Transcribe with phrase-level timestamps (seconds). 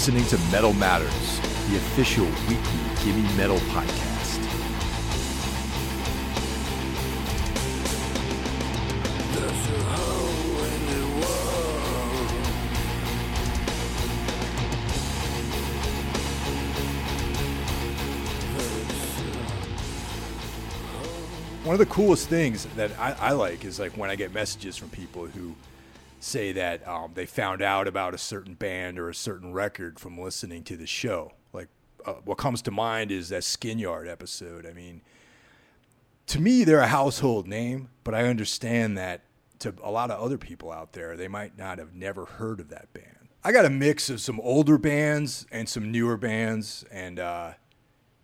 [0.00, 4.38] listening to Metal Matters, the official weekly Gimme Metal podcast.
[21.62, 24.78] One of the coolest things that I, I like is like when I get messages
[24.78, 25.54] from people who
[26.20, 30.18] say that um, they found out about a certain band or a certain record from
[30.18, 31.32] listening to the show.
[31.52, 31.68] Like,
[32.04, 34.66] uh, what comes to mind is that Skin Yard episode.
[34.66, 35.02] I mean,
[36.26, 39.22] to me, they're a household name, but I understand that
[39.60, 42.68] to a lot of other people out there, they might not have never heard of
[42.68, 43.28] that band.
[43.42, 47.52] I got a mix of some older bands and some newer bands, and uh,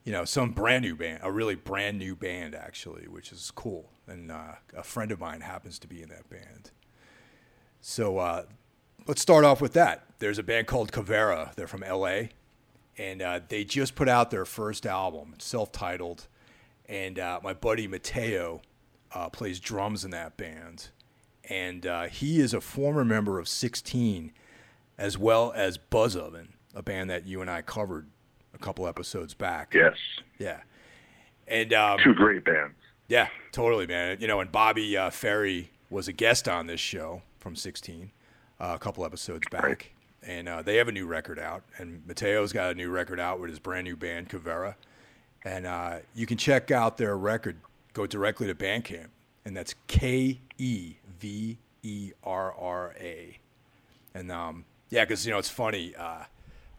[0.05, 3.91] you know, some brand new band, a really brand new band actually, which is cool.
[4.07, 6.71] And uh, a friend of mine happens to be in that band.
[7.89, 8.43] So uh,
[9.07, 10.07] let's start off with that.
[10.19, 11.55] There's a band called Keverra.
[11.55, 12.31] They're from LA,
[12.99, 16.27] and uh, they just put out their first album, self-titled.
[16.87, 18.61] And uh, my buddy Mateo
[19.13, 20.89] uh, plays drums in that band,
[21.49, 24.33] and uh, he is a former member of 16,
[24.99, 28.09] as well as Buzz Oven, a band that you and I covered
[28.53, 29.73] a couple episodes back.
[29.73, 29.95] Yes.
[30.39, 30.63] Yeah.
[31.47, 32.75] And um, two great bands.
[33.07, 34.17] Yeah, totally, man.
[34.21, 38.11] You know, and Bobby uh, Ferry was a guest on this show from 16
[38.59, 39.93] uh, a couple episodes back.
[40.21, 43.39] And uh, they have a new record out, and Mateo's got a new record out
[43.39, 44.75] with his brand new band, Keverra.
[45.45, 47.59] And uh, you can check out their record,
[47.93, 49.11] go directly to Bandcamp,
[49.45, 53.39] and that's K E V E R R A.
[54.13, 55.95] And um, yeah, because, you know, it's funny.
[55.95, 56.25] Uh,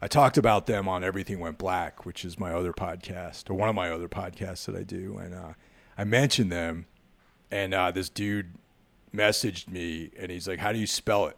[0.02, 3.70] I talked about them on Everything Went Black, which is my other podcast, or one
[3.70, 5.16] of my other podcasts that I do.
[5.16, 5.52] And uh,
[5.96, 6.84] I mentioned them,
[7.50, 8.52] and uh, this dude
[9.14, 11.36] messaged me and he's like, "How do you spell it?"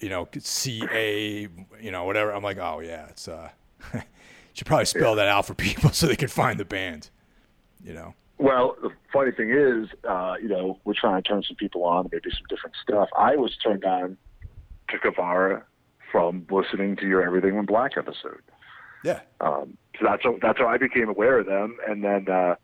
[0.00, 1.48] You know, C A,
[1.80, 2.32] you know, whatever.
[2.32, 3.50] I'm like, "Oh yeah, it's uh,
[4.52, 7.10] should probably spell that out for people so they can find the band."
[7.84, 8.14] You know.
[8.38, 12.08] Well, the funny thing is, uh, you know, we're trying to turn some people on,
[12.12, 13.08] maybe some different stuff.
[13.18, 14.16] I was turned on
[14.90, 15.62] to Keverra
[16.12, 18.42] from listening to your Everything Went Black episode.
[19.04, 19.20] Yeah.
[19.40, 22.54] Um, so that's how, that's how I became aware of them, and then uh,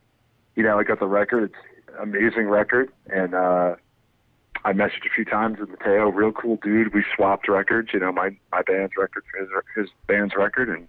[0.55, 1.45] you know I got the record.
[1.45, 1.55] It's
[1.99, 3.77] amazing record, and uh,
[4.65, 6.95] I messaged a few times with Mateo, real cool dude.
[6.95, 10.89] We swapped records, you know, my my band's record for his his band's record, and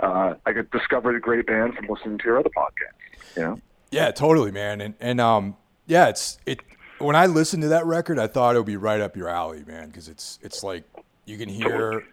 [0.00, 3.36] uh, I got discovered a great band from listening to your other podcast.
[3.36, 3.60] You know?
[3.90, 6.60] Yeah, totally, man, and and um, yeah, it's it.
[6.98, 9.64] When I listened to that record, I thought it would be right up your alley,
[9.66, 10.84] man, because it's it's like
[11.26, 12.04] you can hear,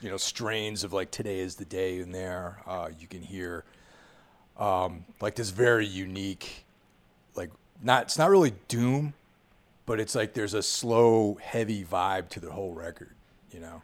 [0.00, 2.60] you know, strains of like "Today Is the Day" in there.
[2.66, 3.64] Uh, you can hear,
[4.56, 6.63] um, like this very unique
[7.84, 9.14] not it's not really doom,
[9.86, 13.14] but it's like there's a slow, heavy vibe to the whole record,
[13.52, 13.82] you know.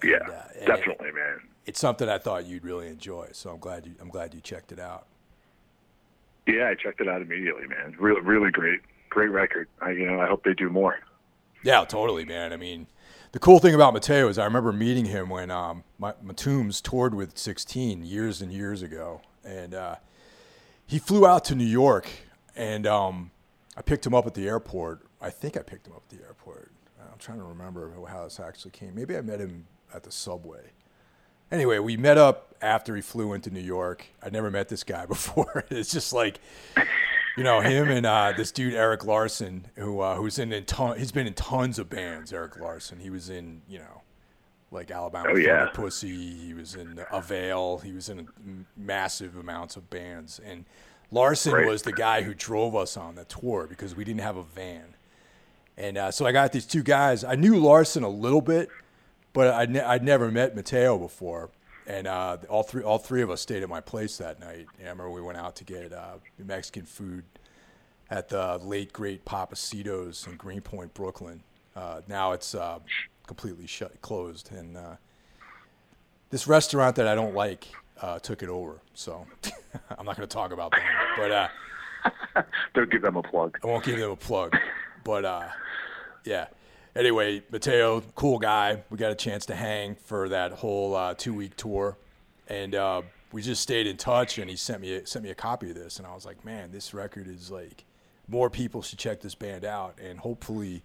[0.00, 1.40] And, yeah, uh, definitely, it, man.
[1.66, 4.72] It's something I thought you'd really enjoy, so I'm glad you I'm glad you checked
[4.72, 5.06] it out.
[6.46, 7.94] Yeah, I checked it out immediately, man.
[7.98, 8.80] Really, really great,
[9.10, 9.68] great record.
[9.82, 10.98] I you know I hope they do more.
[11.64, 12.52] Yeah, totally, man.
[12.52, 12.86] I mean,
[13.32, 17.14] the cool thing about Mateo is I remember meeting him when um, my, Matooms toured
[17.14, 19.96] with 16 years and years ago, and uh,
[20.86, 22.08] he flew out to New York
[22.58, 23.30] and um,
[23.76, 25.06] I picked him up at the airport.
[25.22, 26.72] I think I picked him up at the airport.
[27.00, 28.94] I'm trying to remember how this actually came.
[28.94, 30.72] Maybe I met him at the subway.
[31.50, 34.06] Anyway, we met up after he flew into New York.
[34.22, 35.64] I never met this guy before.
[35.70, 36.40] it's just like,
[37.36, 40.98] you know, him and uh, this dude Eric Larson, who uh, who's in, in ton-
[40.98, 42.32] he's been in tons of bands.
[42.32, 44.02] Eric Larson, he was in, you know,
[44.70, 45.66] like Alabama oh, yeah.
[45.72, 46.36] Pussy.
[46.36, 47.78] He was in Avail.
[47.78, 48.28] He was in
[48.76, 50.64] massive amounts of bands, and
[51.10, 51.68] Larson Great.
[51.68, 54.94] was the guy who drove us on the tour because we didn't have a van.
[55.76, 57.24] And uh, so I got these two guys.
[57.24, 58.68] I knew Larson a little bit,
[59.32, 61.50] but I'd, ne- I'd never met Mateo before.
[61.86, 64.66] And uh, all three all three of us stayed at my place that night.
[64.78, 67.24] And I remember we went out to get uh, Mexican food
[68.10, 71.42] at the late great Pappasito's in Greenpoint, Brooklyn.
[71.74, 72.78] Uh, now it's uh,
[73.26, 74.96] completely shut, closed, and uh,
[76.28, 77.68] this restaurant that I don't like
[78.00, 78.80] uh, took it over.
[78.94, 79.26] So
[79.98, 80.82] I'm not going to talk about that.
[81.16, 82.42] But uh,
[82.74, 83.58] don't give them a plug.
[83.62, 84.56] I won't give them a plug.
[85.04, 85.48] But uh,
[86.24, 86.46] yeah.
[86.96, 88.82] Anyway, Mateo, cool guy.
[88.90, 91.96] We got a chance to hang for that whole uh, two week tour,
[92.48, 94.38] and uh, we just stayed in touch.
[94.38, 96.44] And he sent me a, sent me a copy of this, and I was like,
[96.44, 97.84] man, this record is like
[98.26, 100.82] more people should check this band out, and hopefully.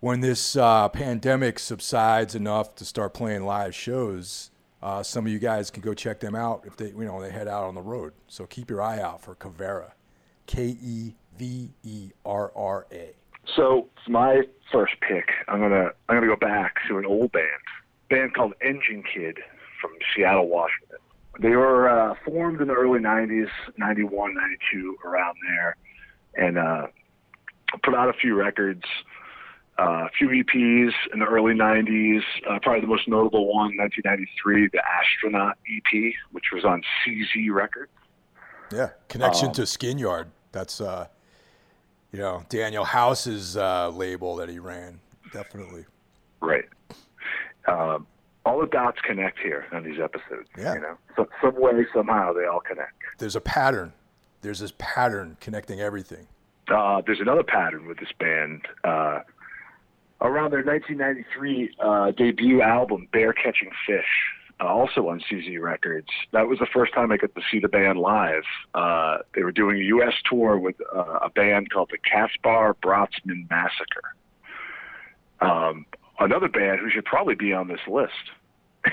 [0.00, 5.38] When this uh, pandemic subsides enough to start playing live shows, uh, some of you
[5.38, 7.82] guys can go check them out if they, you know, they head out on the
[7.82, 8.12] road.
[8.28, 9.92] So keep your eye out for Keverra,
[10.46, 13.10] K E V E R R A.
[13.56, 17.46] So my first pick, I'm gonna I'm gonna go back to an old band
[18.08, 19.38] band called Engine Kid
[19.80, 20.98] from Seattle, Washington.
[21.40, 25.76] They were uh, formed in the early 90s, 91, 92, around there,
[26.34, 26.86] and uh,
[27.84, 28.82] put out a few records,
[29.78, 32.22] uh, a few EPs in the early 90s.
[32.48, 37.92] Uh, probably the most notable one, 1993, the Astronaut EP, which was on CZ Records.
[38.72, 40.28] Yeah, connection um, to Skin Yard.
[40.52, 41.06] That's uh,
[42.12, 45.00] you know Daniel House's uh, label that he ran.
[45.32, 45.84] Definitely.
[46.40, 46.64] Right.
[47.66, 48.06] Um,
[48.44, 50.48] all the dots connect here on these episodes.
[50.56, 50.74] Yeah.
[50.74, 52.94] You know, so some way, somehow, they all connect.
[53.18, 53.92] There's a pattern.
[54.40, 56.26] There's this pattern connecting everything.
[56.68, 58.62] Uh, there's another pattern with this band.
[60.20, 64.04] Around their 1993 uh, debut album, Bear Catching Fish,
[64.60, 66.08] uh, also on CZ Records.
[66.32, 68.42] That was the first time I got to see the band live.
[68.74, 70.14] Uh, they were doing a U.S.
[70.28, 74.14] tour with uh, a band called the Caspar Brötzmann Massacre.
[75.40, 75.86] Um,
[76.18, 78.12] another band who should probably be on this list.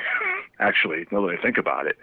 [0.59, 1.97] Actually, now that I think about it.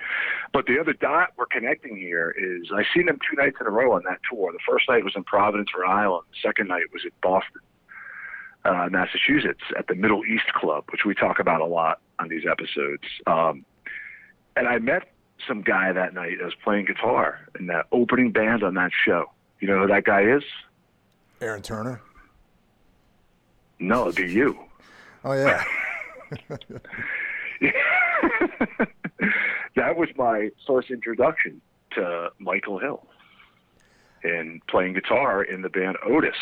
[0.53, 3.71] But the other dot we're connecting here is I seen them two nights in a
[3.71, 4.53] row on that tour.
[4.53, 6.25] The first night was in Providence, Rhode Island.
[6.31, 7.63] The second night was in Boston,
[8.65, 12.45] uh, Massachusetts, at the Middle East Club, which we talk about a lot on these
[12.49, 13.03] episodes.
[13.27, 13.65] Um,
[14.57, 15.09] and I met
[15.47, 19.31] some guy that night that was playing guitar in that opening band on that show.
[19.61, 20.43] You know who that guy is?
[21.41, 22.01] Aaron Turner.
[23.79, 24.59] No, it'd be you.
[25.25, 25.65] Oh yeah.
[29.77, 31.61] that was my first introduction
[31.93, 33.07] to Michael Hill
[34.23, 36.37] and playing guitar in the band Otis,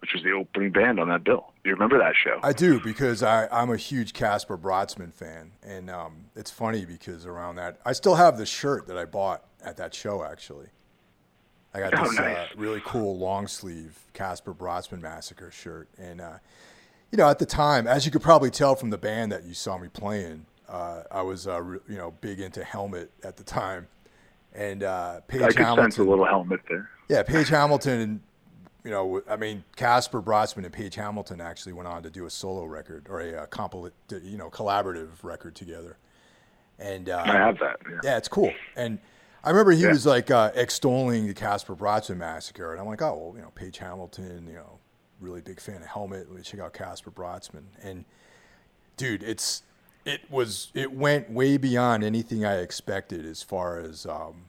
[0.00, 1.52] which was the opening band on that bill.
[1.64, 2.38] Do you remember that show?
[2.42, 7.26] I do because I, I'm a huge Caspar Brötzmann fan, and um, it's funny because
[7.26, 10.22] around that I still have the shirt that I bought at that show.
[10.24, 10.66] Actually,
[11.74, 16.38] I got Oh, this uh, really cool long sleeve Caspar Brötzmann Massacre shirt, and uh,
[17.10, 19.52] you know at the time, as you could probably tell from the band that you
[19.54, 23.44] saw me playing, uh, I was uh, re- you know big into Helmet at the
[23.44, 23.88] time,
[24.54, 25.84] and uh, Page I could Hamilton.
[25.90, 26.88] sense a little helmet there.
[27.08, 28.20] Yeah, Page Hamilton,
[28.84, 32.30] you know, I mean, Caspar Brötzmann and Page Hamilton actually went on to do a
[32.30, 33.90] solo record or a, uh compil-
[34.22, 35.96] you know, collaborative record together.
[36.78, 37.80] And uh, I have that.
[37.90, 37.98] Yeah.
[38.04, 38.52] yeah, it's cool.
[38.76, 38.98] And
[39.42, 39.88] I remember he Yeah.
[39.88, 43.50] was like uh, extolling the Caspar Brötzmann massacre, and I'm like, oh, well, you know,
[43.54, 44.78] Page Hamilton, you know,
[45.20, 46.28] really big fan of Helmet.
[46.28, 47.64] Let me check out Caspar Brötzmann.
[47.82, 48.04] And
[48.96, 49.62] dude, it's
[50.04, 54.44] it was it went way beyond anything I expected as far as um,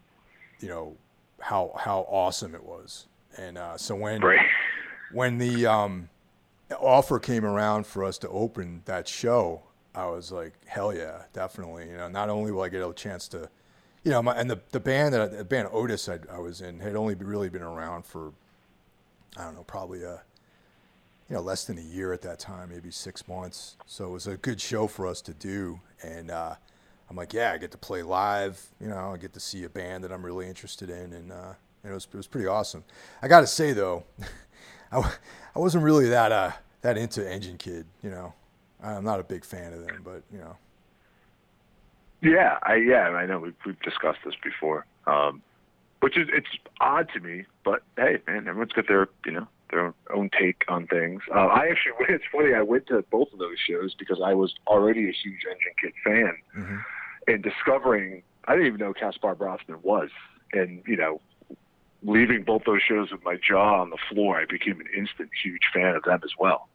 [0.59, 0.97] you know
[1.39, 3.07] how how awesome it was.
[3.37, 4.21] And uh, so when
[5.11, 6.09] when the um,
[6.79, 9.63] offer came around for us to open that show,
[9.95, 11.89] I was like, hell yeah, definitely.
[11.89, 13.49] You know, not only will I get a chance to,
[14.03, 16.79] you know, my, and the the band that the band Otis I, I was in
[16.79, 18.33] had only really been around for,
[19.37, 20.21] I don't know, probably a,
[21.29, 23.77] you know, less than a year at that time, maybe six months.
[23.85, 26.55] So it was a good show for us to do, and uh,
[27.09, 28.61] I'm like, yeah, I get to play live.
[28.79, 31.53] You know, I get to see a band that I'm really interested in, and uh,
[31.89, 32.83] it was it was pretty awesome.
[33.21, 34.03] I got to say though,
[34.91, 34.99] I,
[35.55, 37.85] I wasn't really that uh that into Engine Kid.
[38.03, 38.33] You know,
[38.81, 40.55] I'm not a big fan of them, but you know,
[42.21, 44.85] Yeah, I yeah, I know we've we've discussed this before.
[45.07, 45.41] Um,
[46.01, 46.47] which is it's
[46.79, 50.87] odd to me, but hey, man, everyone's got their you know their own take on
[50.87, 51.21] things.
[51.33, 52.53] Uh, I actually, it's funny.
[52.53, 55.93] I went to both of those shows because I was already a huge Engine Kid
[56.03, 56.83] fan, Mhm.
[57.27, 60.09] and discovering I didn't even know Caspar Brötzmann was,
[60.53, 61.21] and you know,
[62.03, 65.63] leaving both those shows with my jaw on the floor, I became an instant huge
[65.73, 66.69] fan of them as well.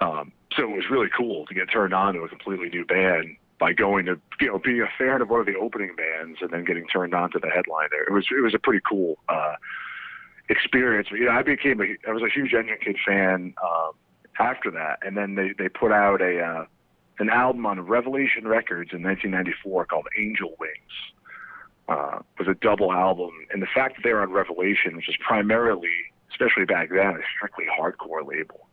[0.00, 3.36] Um, so it was really cool to get turned on to a completely new band
[3.58, 6.50] by going to you know being a fan of one of the opening bands and
[6.50, 8.02] then getting turned on to the headliner.
[8.08, 9.56] It was it was a pretty cool uh,
[10.48, 11.08] experience.
[11.10, 13.92] You know, I became a I was a huge Engine Kid fan um,
[14.38, 16.64] after that, and then they they put out a uh,
[17.18, 20.72] an album on Revelation Records in 1994 called Angel Wings.
[21.90, 25.16] Uh, was a double album, and the fact that they were on Revelation, which is
[25.18, 25.90] primarily,
[26.30, 28.68] especially back then, a strictly hardcore label.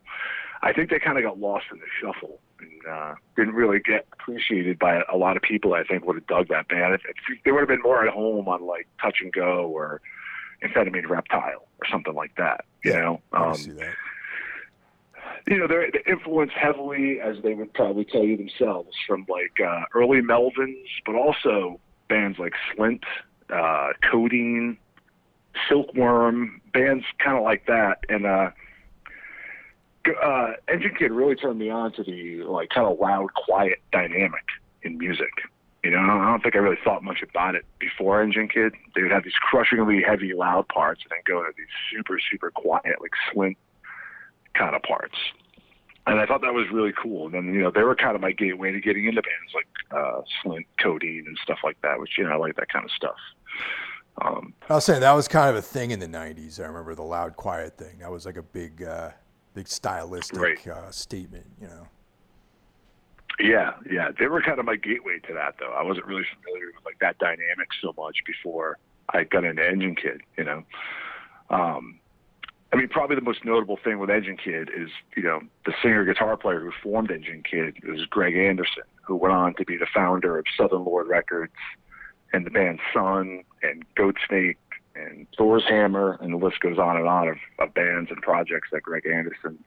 [0.62, 4.06] I think they kind of got lost in the shuffle and uh, didn't really get
[4.14, 5.74] appreciated by a lot of people.
[5.74, 6.94] I think would have dug that band.
[6.94, 10.00] If, if they would have been more at home on like Touch and Go or
[10.64, 12.66] Amphetamine Reptile or something like that.
[12.84, 13.94] You know, I can um, see that.
[15.48, 19.60] you know, they're they're influenced heavily, as they would probably tell you themselves, from like
[19.66, 23.04] uh, early Melvins, but also bands like Slint,
[23.50, 24.78] uh, Codeine,
[25.68, 28.00] Silkworm, bands kind of like that.
[28.10, 28.52] And uh,
[30.24, 34.44] uh, Engine Kid really turned me on to the like kind of loud, quiet dynamic
[34.84, 35.32] in music.
[35.84, 38.48] You know, I don't, I don't think I really thought much about it before Engine
[38.48, 38.74] Kid.
[38.96, 42.52] They would have these crushingly heavy, loud parts, and then go to these super, super
[42.52, 43.56] quiet, like Slint
[44.54, 45.16] kind of parts.
[46.08, 47.26] And I thought that was really cool.
[47.26, 49.68] And then you know they were kind of my gateway to getting into bands like
[49.92, 52.00] uh, Slint, Codeine, and stuff like that.
[52.00, 53.16] Which you know I like that kind of stuff.
[54.22, 56.60] Um, I was saying that was kind of a thing in the '90s.
[56.60, 58.00] I remember the loud, quiet thing.
[58.00, 59.12] That was like a big, uh,
[59.54, 60.68] big stylistic right.
[60.68, 61.46] uh, statement.
[61.62, 61.88] You know.
[63.40, 65.72] Yeah, yeah, they were kind of my gateway to that, though.
[65.72, 69.96] I wasn't really familiar with like that dynamic so much before I got into Engine
[69.96, 70.22] Kid.
[70.38, 70.64] You know.
[71.50, 71.97] Um,
[72.74, 76.04] I mean, probably the most notable thing with Engine Kid is, you know, the singer
[76.04, 79.88] guitar player who formed Engine Kid was Greg Anderson, who went on to be the
[79.94, 81.54] founder of Southern Lord Records
[82.34, 84.58] and the band Sun and Goatsnake
[84.96, 88.70] and Thor's Hammer, and the list goes on and on of, of bands and projects
[88.72, 89.64] that Greg Anderson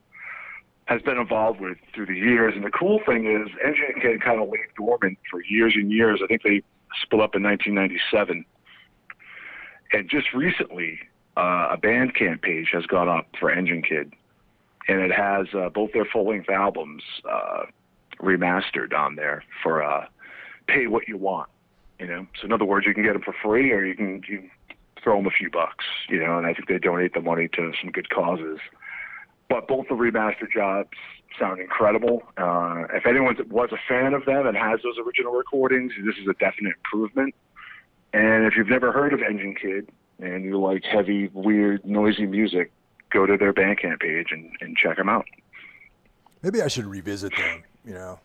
[0.87, 2.52] has been involved with through the years.
[2.57, 6.21] And the cool thing is, Engine Kid kind of lay dormant for years and years.
[6.23, 6.62] I think they
[7.00, 8.45] split up in 1997.
[9.92, 10.99] And just recently,
[11.37, 14.12] uh, a Bandcamp page has gone up for Engine Kid,
[14.88, 17.62] and it has uh, both their full length albums uh,
[18.20, 20.06] remastered on there for uh,
[20.66, 21.49] pay what you want.
[21.99, 24.22] You know, so in other words, you can get them for free, or you can
[24.26, 24.49] you
[25.02, 25.84] throw them a few bucks.
[26.08, 28.58] You know, and I think they donate the money to some good causes.
[29.49, 30.96] But both the remastered jobs
[31.38, 32.22] sound incredible.
[32.37, 36.26] Uh, if anyone was a fan of them and has those original recordings, this is
[36.28, 37.34] a definite improvement.
[38.12, 39.88] And if you've never heard of Engine Kid,
[40.22, 42.72] and you like heavy, weird, noisy music,
[43.10, 45.26] go to their Bandcamp page and, and check them out.
[46.42, 47.62] Maybe I should revisit them.
[47.84, 48.20] You know,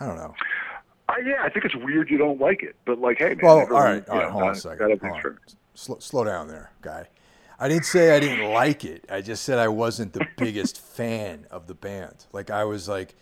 [0.00, 0.34] I don't know.
[1.08, 3.38] Uh, yeah, I think it's weird you don't like it, but like, hey, man.
[3.42, 5.00] Well, all right, all right, know, hold on a second.
[5.00, 5.38] Hold on.
[5.74, 7.08] Slow, slow down there, guy.
[7.58, 9.04] I didn't say I didn't like it.
[9.10, 12.26] I just said I wasn't the biggest fan of the band.
[12.32, 13.14] Like I was like,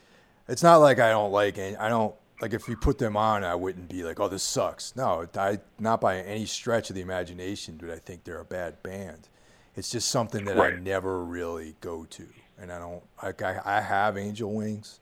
[0.48, 1.76] it's not like I don't like any.
[1.76, 4.96] I don't like if you put them on, I wouldn't be like, oh, this sucks.
[4.96, 8.82] No, I not by any stretch of the imagination do I think they're a bad
[8.82, 9.28] band.
[9.76, 10.75] It's just something that right.
[10.75, 12.26] I never really go to,
[12.58, 13.40] and I don't like.
[13.40, 14.99] I, I have Angel Wings,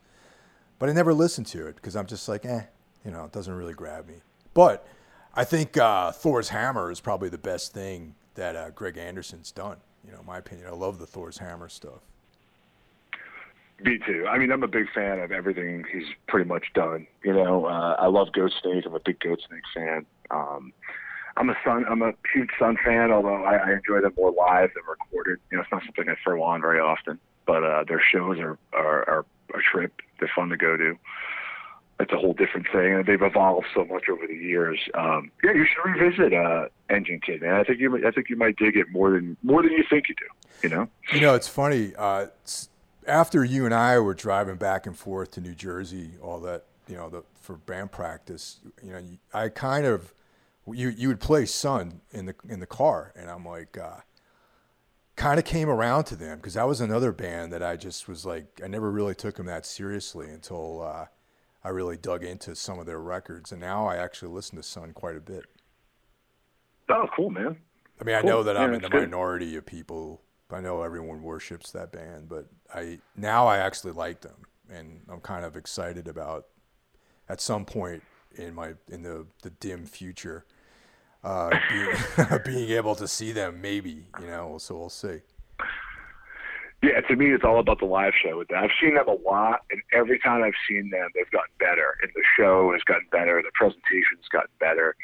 [0.77, 2.61] but I never listen to it because I'm just like, eh,
[3.03, 4.21] you know, it doesn't really grab me.
[4.53, 4.87] But
[5.33, 9.77] I think uh, Thor's Hammer is probably the best thing that uh, Greg Anderson's done.
[10.05, 12.01] You know, in my opinion, I love the Thor's Hammer stuff.
[13.83, 14.27] Me too.
[14.29, 17.07] I mean, I'm a big fan of everything he's pretty much done.
[17.23, 18.85] You know, uh, I love Goatsnake.
[18.85, 20.05] I'm a big Goatsnake fan.
[20.29, 20.71] Um,
[21.37, 21.85] I'm a Sun.
[21.89, 25.39] I'm a huge Sun fan, although I, I enjoy them more live than recorded.
[25.51, 28.57] You know, it's not something I throw on very often, but uh, their shows are,
[28.73, 29.93] are are a trip.
[30.19, 30.97] They're fun to go to.
[31.99, 34.79] It's a whole different thing, and they've evolved so much over the years.
[34.95, 37.55] Um, yeah, you should revisit uh, Engine Kid, man.
[37.55, 40.09] I think you, I think you might dig it more than more than you think
[40.09, 40.67] you do.
[40.67, 40.87] You know.
[41.13, 41.93] You know, it's funny.
[41.95, 42.69] Uh, it's,
[43.07, 46.95] after you and I were driving back and forth to New Jersey, all that you
[46.95, 49.01] know, the for band practice, you know,
[49.33, 50.13] I kind of
[50.67, 54.01] you you would play Sun in the in the car, and I'm like, uh,
[55.15, 58.25] kind of came around to them because that was another band that I just was
[58.25, 61.05] like, I never really took them that seriously until uh,
[61.63, 64.93] I really dug into some of their records, and now I actually listen to Sun
[64.93, 65.45] quite a bit.
[66.89, 67.57] Oh, cool, man.
[67.99, 69.01] I mean, I know that I'm in the good.
[69.01, 70.21] minority of people
[70.53, 75.21] I know everyone worships that band, but I now I actually like them, and I'm
[75.21, 76.47] kind of excited about
[77.29, 78.03] at some point
[78.35, 80.45] in my in the the dim future
[81.23, 83.61] uh, being, being able to see them.
[83.61, 85.19] Maybe you know, so we'll see.
[86.83, 88.39] Yeah, to me, it's all about the live show.
[88.39, 91.53] with them I've seen them a lot, and every time I've seen them, they've gotten
[91.59, 91.95] better.
[92.01, 93.41] And the show has gotten better.
[93.43, 94.95] The presentation's gotten better.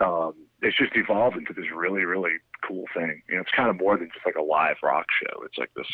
[0.00, 2.32] Um, it's just evolved into this really, really
[2.66, 3.22] cool thing.
[3.28, 5.42] You know, it's kind of more than just like a live rock show.
[5.44, 5.86] It's like this,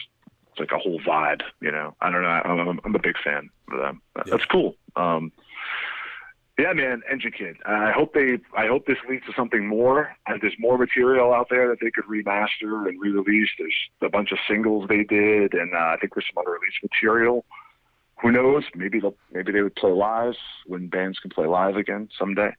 [0.51, 1.43] it's like a whole vibe.
[1.61, 2.29] You know, I don't know.
[2.29, 4.03] I'm, I'm a big fan of them.
[4.17, 4.23] Yeah.
[4.27, 4.77] That's cool.
[4.97, 5.33] Um,
[6.59, 7.57] yeah, man, Engine Kid.
[7.65, 8.39] I hope they.
[8.57, 10.15] I hope this leads to something more.
[10.27, 13.49] And there's more material out there that they could remaster and re-release.
[13.59, 16.75] There's a bunch of singles they did, and uh, I think there's some other release
[16.83, 17.45] material.
[18.21, 18.65] Who knows?
[18.75, 19.17] Maybe they'll.
[19.33, 20.35] Maybe they would play live
[20.67, 22.55] when bands can play live again someday.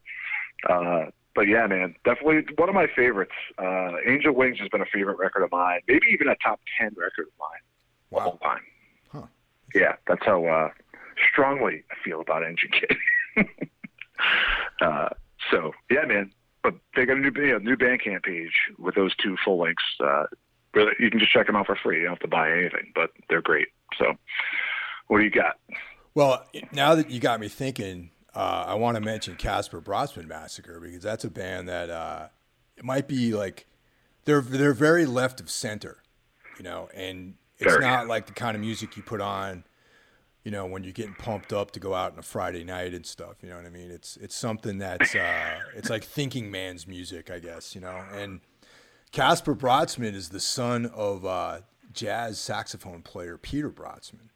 [0.68, 3.32] Uh, but yeah, man, definitely one of my favorites.
[3.58, 6.92] Uh, Angel Wings has been a favorite record of mine, maybe even a top ten
[6.96, 7.60] record of mine
[8.10, 8.26] wow.
[8.26, 8.62] all time.
[9.10, 9.26] Huh.
[9.74, 10.68] Yeah, that's how uh,
[11.30, 13.46] strongly I feel about Engine Kid.
[14.80, 15.08] uh,
[15.50, 16.32] so yeah, man.
[16.62, 19.82] But they got a new you know, new Bandcamp page with those two full lengths.
[19.98, 20.26] Uh,
[20.74, 21.98] really, you can just check them out for free.
[21.98, 23.66] You don't have to buy anything, but they're great.
[23.98, 24.14] So,
[25.08, 25.58] what do you got?
[26.14, 30.80] Well, now that you got me thinking, uh, I want to mention Caspar Brötzmann Massacre
[30.80, 32.28] because that's a band that uh,
[32.76, 33.66] it might be like
[34.24, 35.98] they're they're very left of center,
[36.56, 39.64] you know, and it's not like the kind of music you put on,
[40.44, 43.04] you know, when you're getting pumped up to go out on a Friday night and
[43.06, 43.36] stuff.
[43.42, 43.90] You know what I mean?
[43.90, 48.02] It's it's something that's uh, it's like thinking man's music, I guess, you know.
[48.14, 48.40] And
[49.12, 51.60] Caspar Brötzmann is the son of uh,
[51.92, 54.30] jazz saxophone player Peter Brötzmann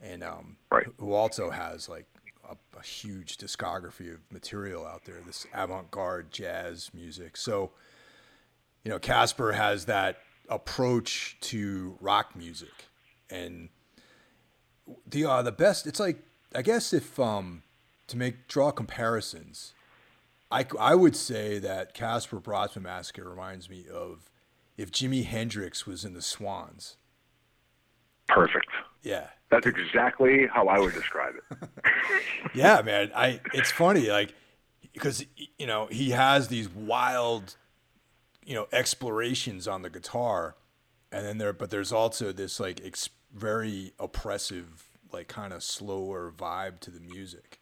[0.00, 0.86] and um, Right.
[0.98, 2.06] who also has like
[2.48, 5.20] a, a huge discography of material out there.
[5.26, 7.36] This avant-garde jazz music.
[7.36, 7.72] So,
[8.84, 12.86] you know, Casper has that approach to rock music,
[13.30, 13.68] and
[15.06, 15.86] the uh, the best.
[15.86, 16.18] It's like
[16.54, 17.62] I guess if um,
[18.06, 19.74] to make draw comparisons,
[20.50, 24.30] I I would say that Caspar Brötzmann Massacre reminds me of
[24.76, 26.96] if Jimi Hendrix was in the Swans.
[28.28, 28.68] Perfect.
[29.02, 29.28] Yeah.
[29.50, 31.68] That's exactly how I would describe it.
[32.54, 33.10] Yeah, man.
[33.14, 34.32] I it's funny like
[34.94, 35.26] because
[35.58, 37.56] you know, he has these wild
[38.44, 40.56] you know, explorations on the guitar
[41.12, 46.32] and then there but there's also this like ex- very oppressive like kind of slower
[46.34, 47.60] vibe to the music.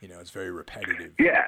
[0.00, 1.14] You know, it's very repetitive.
[1.18, 1.44] Yeah.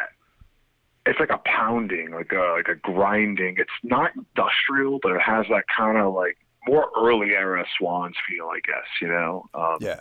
[1.07, 3.57] It's like a pounding, like a like a grinding.
[3.59, 6.37] It's not industrial, but it has that kind of like
[6.69, 8.87] more early era Swans feel, I guess.
[9.01, 9.49] You know.
[9.55, 10.01] Um, Yeah.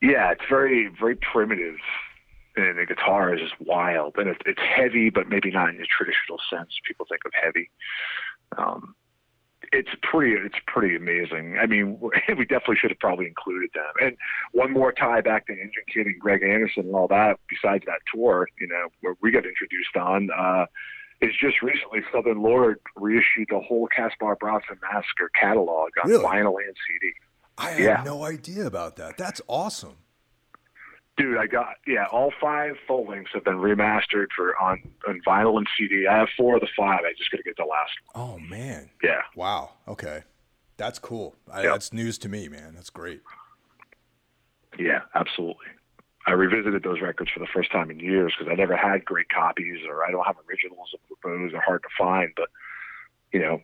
[0.00, 1.76] yeah, it's very very primitive,
[2.56, 5.86] and the guitar is just wild, and it's it's heavy, but maybe not in the
[5.86, 7.70] traditional sense people think of heavy.
[8.56, 8.94] Um,
[9.72, 11.58] it's pretty it's pretty amazing.
[11.60, 11.98] I mean,
[12.38, 13.92] we definitely should have probably included them.
[14.00, 14.16] And
[14.52, 17.40] one more tie back to Engine Kid and Greg Anderson and all that.
[17.48, 20.28] Besides that tour, you know, where we got introduced on.
[20.30, 20.66] Uh,
[21.20, 26.24] is just recently Southern Lord reissued the whole Caspar Brötzmann Massacre catalog on Really?
[26.24, 27.12] vinyl and CD.
[27.58, 28.02] I had Yeah.
[28.04, 29.16] no idea about that.
[29.16, 29.96] That's awesome.
[31.16, 35.56] Dude, I got yeah, all five full lengths have been remastered for on, on vinyl
[35.56, 36.06] and CD.
[36.06, 37.00] I have four of the five.
[37.06, 38.22] I just gotta get the last one.
[38.34, 38.90] Oh man.
[39.02, 39.22] Yeah.
[39.34, 39.70] Wow.
[39.88, 40.24] Okay.
[40.76, 41.34] That's cool.
[41.50, 41.72] I, Yep.
[41.72, 42.74] That's news to me, man.
[42.74, 43.22] That's great.
[44.78, 45.66] Yeah, absolutely.
[46.26, 49.28] I revisited those records for the first time in years because I never had great
[49.28, 51.52] copies or I don't have originals of those.
[51.52, 52.48] They're hard to find, but
[53.32, 53.60] you know,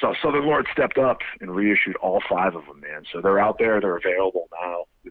[0.00, 3.04] so Southern Lord stepped up and reissued all five of them, man.
[3.12, 3.80] So they're out there.
[3.80, 5.10] They're available now.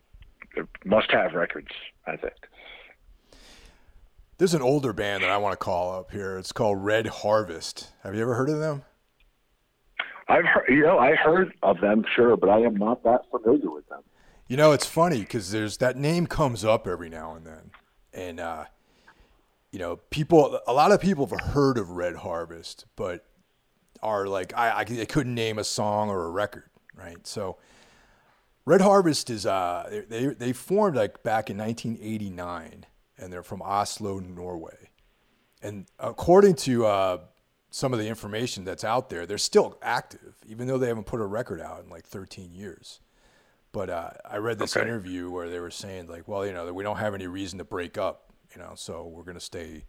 [0.54, 1.72] They're must-have records,
[2.06, 2.34] I think.
[4.38, 6.38] There's an older band that I want to call up here.
[6.38, 7.94] It's called Red Harvest.
[8.04, 8.84] Have you ever heard of them?
[10.28, 13.72] I've heard, you know, I heard of them, sure, but I am not that familiar
[13.72, 14.02] with them.
[14.48, 17.72] You know, it's funny because there's that name comes up every now and then,
[18.14, 18.66] and uh,
[19.72, 20.60] you know, people.
[20.68, 23.26] A lot of people have heard of Red Harvest, but
[24.04, 27.26] are like, I, I they couldn't name a song or a record, right?
[27.26, 27.58] So,
[28.66, 32.86] Red Harvest is uh, they they formed like back in 1989,
[33.18, 34.92] and they're from Oslo, Norway.
[35.64, 37.18] And according to uh,
[37.72, 41.20] some of the information that's out there, they're still active, even though they haven't put
[41.20, 43.00] a record out in like 13 years.
[43.76, 44.88] But uh, I read this Okay.
[44.88, 47.66] interview where they were saying like, well, you know, we don't have any reason to
[47.66, 49.84] break up, you know, so we're gonna stay,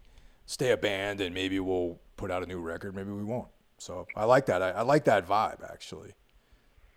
[0.44, 3.46] stay a band, and maybe we'll put out a new record, maybe we won't.
[3.78, 4.60] So I like that.
[4.60, 6.14] I, I like that vibe actually.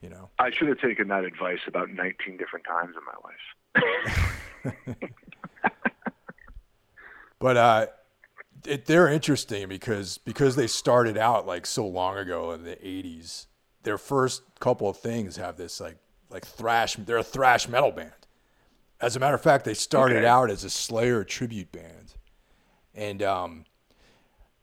[0.02, 4.95] You know, I should have taken that advice about 19 different times in my life.
[7.39, 7.86] but uh,
[8.65, 13.45] it, they're interesting because because they started out like so long ago in the '80s.
[13.84, 15.97] Their first couple of things have this like
[16.30, 16.96] like thrash.
[16.96, 18.12] They're a thrash metal band.
[19.02, 20.28] As a matter of fact, they started Okay.
[20.28, 22.15] out as a Slayer tribute band,
[22.94, 23.65] and um,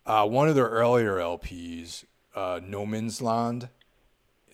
[0.05, 3.70] uh, one of their earlier LPs, uh, Nomindsland,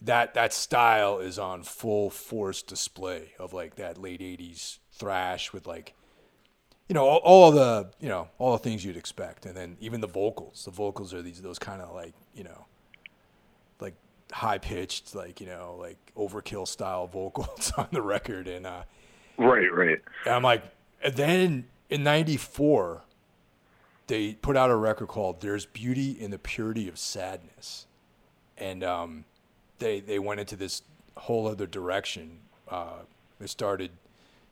[0.01, 5.67] that that style is on full force display of like that late '80s thrash with
[5.67, 5.95] like
[6.89, 9.77] you know all, all of the you know all the things you'd expect, and then
[9.81, 10.65] even the vocals.
[10.65, 12.67] The vocals are these those kind of like you know
[14.33, 18.83] high pitched like you know like overkill style vocals on the record, and uh,
[19.39, 19.99] Right, right.
[20.27, 20.63] and I'm like,
[21.03, 23.03] and then in '94,
[24.07, 27.87] they put out a record called "There's Beauty in the Purity of Sadness,"
[28.59, 29.25] and um,
[29.79, 30.83] they they went into this
[31.17, 32.39] whole other direction.
[32.69, 33.01] Uh,
[33.39, 33.91] they started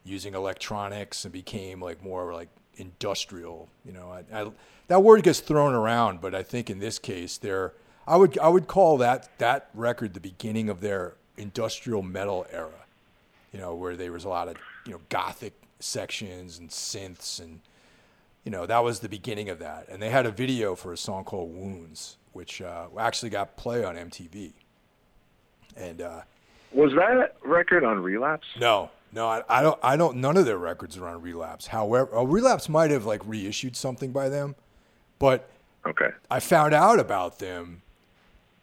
[0.05, 3.69] using electronics and became like more like industrial.
[3.85, 4.51] You know, I, I,
[4.89, 7.73] that word gets thrown around, but I think in this case, they're
[8.11, 12.81] I would I would call that that record the beginning of their industrial metal era
[13.53, 17.61] you know, where there was a lot of, you know, gothic sections and synths and,
[18.45, 19.89] you know, that was the beginning of that.
[19.89, 23.85] And they had a video for a song called Wounds, which uh, actually got play
[23.85, 24.53] on MTV.
[25.77, 26.21] And uh,
[26.73, 28.47] Was that record on Relapse?
[28.59, 31.67] no, no, I, I don't, I don't, none of their records are on Relapse.
[31.67, 34.55] However, uh, Relapse might have like reissued something by them,
[35.19, 35.51] but
[35.87, 36.11] Okay.
[36.31, 37.83] I found out about them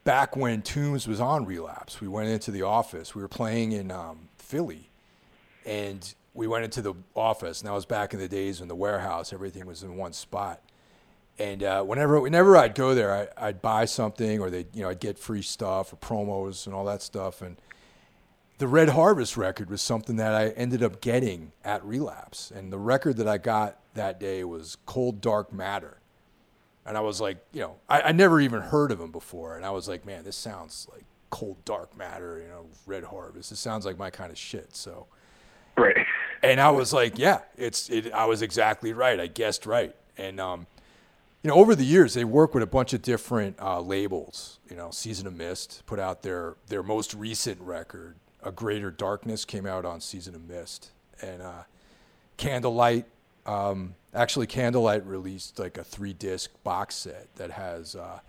[0.08, 2.00] back when Tombs was on Relapse.
[2.00, 3.14] We went into the office.
[3.14, 4.90] We were playing in um, Philly,
[5.66, 7.60] and we went into the office.
[7.60, 10.62] And that was back in the days when the warehouse, everything was in one spot.
[11.38, 14.90] And uh, whenever whenever I'd go there, I, I'd buy something, or they, you know,
[14.90, 17.42] I'd get free stuff or promos and all that stuff.
[17.42, 17.58] And
[18.60, 22.80] the Red Harvest record was something that I ended up getting at Relapse, and the
[22.80, 25.98] record that I got that day was Cold Dark Matter.
[26.88, 29.66] And I was like, you know, I, I never even heard of him before, and
[29.66, 33.50] I was like, man, this sounds like Cold Dark Matter, you know, Red Harvest.
[33.50, 34.76] This sounds like my kind of shit.
[34.76, 35.08] So,
[35.76, 36.06] right.
[36.42, 38.14] And I was like, yeah, it's it.
[38.14, 39.20] I was exactly right.
[39.20, 39.96] I guessed right.
[40.18, 40.66] And um,
[41.44, 44.60] you know, over the years, they work with a bunch of different uh, labels.
[44.70, 49.46] You know, Season of Mist put out their their most recent record, A Greater Darkness,
[49.46, 51.64] came out on Season of Mist, and uh,
[52.38, 53.06] Candlelight.
[53.48, 57.96] Um, actually, Candlelight released like a three disc box set that has.
[57.96, 58.20] Uh,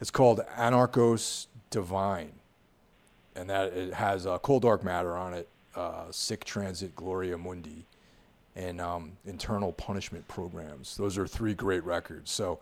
[0.00, 2.32] it's called Anarchos Divine,
[3.36, 7.84] and that it has uh, Cold Dark Matter on it, uh, Sick Transit Gloria Mundi,
[8.56, 10.96] and um, internal punishment programs.
[10.96, 12.30] Those are three great records.
[12.30, 12.58] So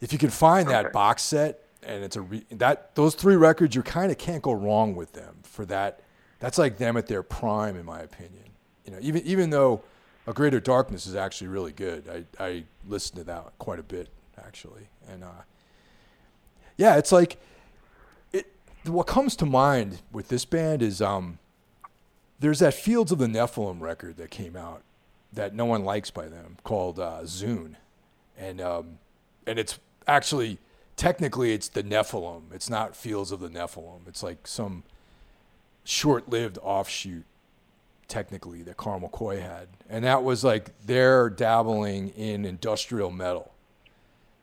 [0.00, 3.74] if you can find that box set and it's a re- that those three records,
[3.74, 5.36] you kind of can't go wrong with them.
[5.42, 6.00] For that,
[6.40, 8.44] that's like them at their prime, in my opinion.
[8.84, 9.82] You know, even even though
[10.26, 12.26] a Greater Darkness is actually really good.
[12.40, 14.08] I I listened to that quite a bit
[14.38, 15.42] actually, and uh,
[16.76, 17.38] yeah, it's like
[18.32, 18.52] it.
[18.84, 21.38] What comes to mind with this band is um,
[22.40, 24.82] there's that Fields of the Nephilim record that came out
[25.32, 27.76] that no one likes by them called uh, Zoon,
[28.36, 28.98] and um,
[29.46, 30.58] and it's actually
[30.96, 32.52] technically it's the Nephilim.
[32.52, 34.06] It's not Fields of the Nephilim.
[34.08, 34.82] It's like some
[35.84, 37.24] short-lived offshoot,
[38.08, 43.52] technically that Carl McCoy had, and that was like they're dabbling in industrial metal.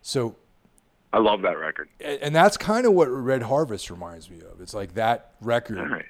[0.02, 0.36] So
[1.12, 1.89] I love that record.
[1.99, 4.60] and that's kind of what Red Harvest reminds me of.
[4.62, 6.06] It's like that record, right.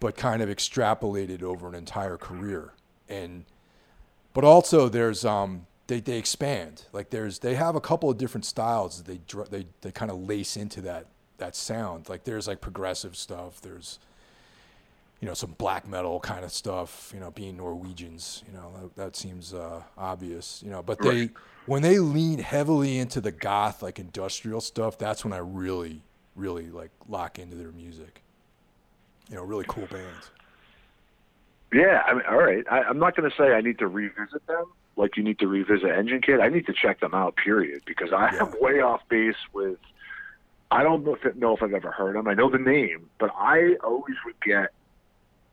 [0.00, 2.72] but kind of extrapolated over an entire career.
[3.08, 3.44] And
[4.32, 6.84] but also there's um they they expand.
[6.92, 10.26] Like there's they have a couple of different styles that they they they kind of
[10.26, 12.08] lace into that that sound.
[12.08, 13.60] Like there's like progressive stuff.
[13.60, 13.98] There's
[15.20, 17.10] you know some black metal kind of stuff.
[17.14, 18.42] You know, being Norwegians.
[18.46, 20.62] You know that, that seems uh, obvious.
[20.64, 21.30] You know, but they Right.
[21.66, 26.02] when they lean heavily into the goth like industrial stuff, that's when I really
[26.36, 28.22] really like lock into their music.
[29.28, 30.30] You know, really cool bands.
[31.72, 32.64] Yeah, I mean, all right.
[32.68, 34.64] I, I'm not going to say I need to revisit them
[34.96, 36.40] like you need to revisit Engine Kid.
[36.40, 39.78] I need to check them out, period, because I am way off base with.
[40.72, 42.28] I don't know if, know if I've ever heard them.
[42.28, 44.70] I know the name, but I always would get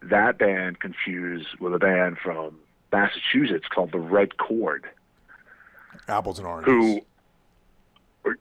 [0.01, 2.59] that band confused with a band from
[2.91, 4.85] Massachusetts called the Red Chord,
[6.07, 6.73] Apples and oranges.
[6.73, 7.01] who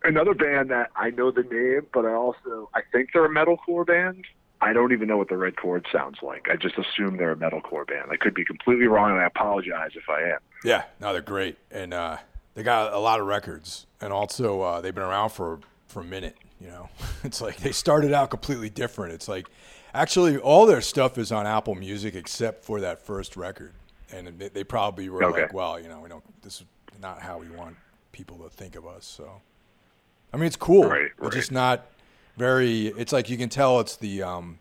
[0.05, 3.87] another band that I know the name, but I also I think they're a metalcore
[3.87, 4.25] band.
[4.61, 6.49] I don't even know what the Red Chord sounds like.
[6.51, 8.11] I just assume they're a metalcore band.
[8.11, 10.39] I could be completely wrong, and I apologize if I am.
[10.65, 12.17] Yeah, no, they're great, and uh,
[12.55, 16.05] they got a lot of records, and also uh, they've been around for for a
[16.05, 16.37] minute.
[16.61, 16.89] You know,
[17.25, 19.13] it's like they started out completely different.
[19.13, 19.47] It's like
[19.95, 23.73] actually all their stuff is on Apple Music except for that first record,
[24.13, 25.43] and they, they probably were Okay.
[25.43, 26.25] like, well, you know, we don't.
[26.43, 26.67] This is
[27.01, 27.77] not how we want
[28.13, 29.05] people to think of us.
[29.05, 29.41] So,
[30.33, 30.89] I mean, it's cool.
[30.89, 31.87] Right, It's just not
[32.37, 32.89] very.
[32.89, 34.59] It's like you can tell it's the um,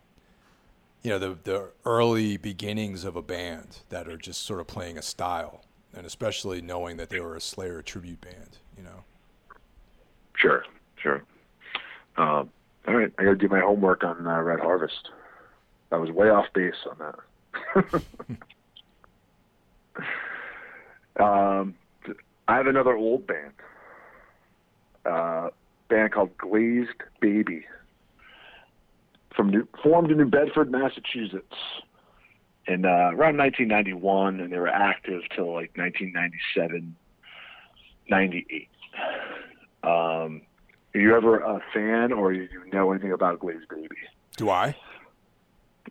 [1.03, 4.97] you know, the the early beginnings of a band that are just sort of playing
[4.97, 5.61] a style,
[5.95, 8.57] and especially knowing that they were a Slayer tribute band.
[8.77, 9.03] You know.
[10.35, 10.65] Sure,
[11.01, 11.23] sure.
[12.17, 12.49] Um,
[12.87, 15.09] all right, I got to do my homework on uh, Red Harvest.
[15.91, 18.03] I was way off base on that.
[21.23, 21.75] um,
[22.47, 23.53] I have another old band,
[25.05, 25.49] uh,
[25.89, 27.65] band called Glazed Baby,
[29.35, 31.55] from New, formed in New Bedford, Massachusetts,
[32.67, 36.95] in uh, around 1991, and they were active till like 1997,
[38.09, 38.69] 98.
[39.83, 40.41] Um,
[40.95, 43.89] are you ever a fan or you know anything about Glazed Baby?
[44.37, 44.75] Do I?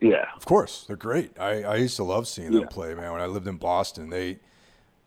[0.01, 0.25] Yeah.
[0.37, 1.39] Of course, they're great.
[1.39, 2.69] I, I used to love seeing them Yeah.
[2.69, 3.13] play, man.
[3.13, 4.39] When I lived in Boston, they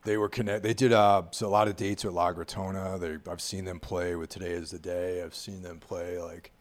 [0.06, 0.64] they were connect.
[0.64, 3.00] They did uh, so a lot of dates at La Gritona.
[3.00, 5.22] They I've seen them play with Today Is the Day.
[5.24, 6.52] I've seen them play like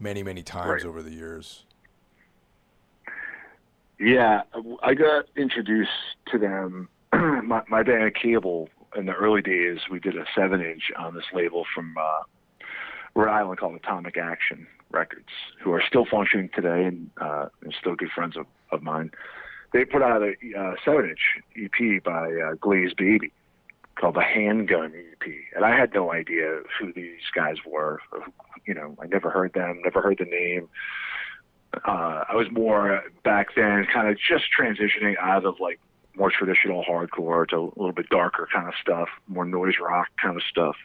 [0.00, 0.84] many many times Right.
[0.84, 1.64] over the years.
[3.98, 4.42] Yeah,
[4.82, 5.90] I got introduced
[6.32, 6.88] to them.
[7.12, 11.24] my, my band Cable in the early days, we did a seven inch on this
[11.32, 12.22] label from uh,
[13.16, 15.28] Rhode Island called Atomic Action Records,
[15.62, 19.10] who are still functioning today and uh, and still good friends of, of mine.
[19.72, 23.32] They put out a uh, seven inch EP by uh, Glazed Baby
[23.96, 28.00] called the Handgun EP, and I had no idea who these guys were.
[28.66, 30.68] You know, I never heard them, never heard the name
[31.84, 35.80] uh, I was more back then kind of just transitioning out of like
[36.16, 40.36] more traditional hardcore to a little bit darker kind of stuff, more noise rock kind
[40.36, 40.76] of stuff.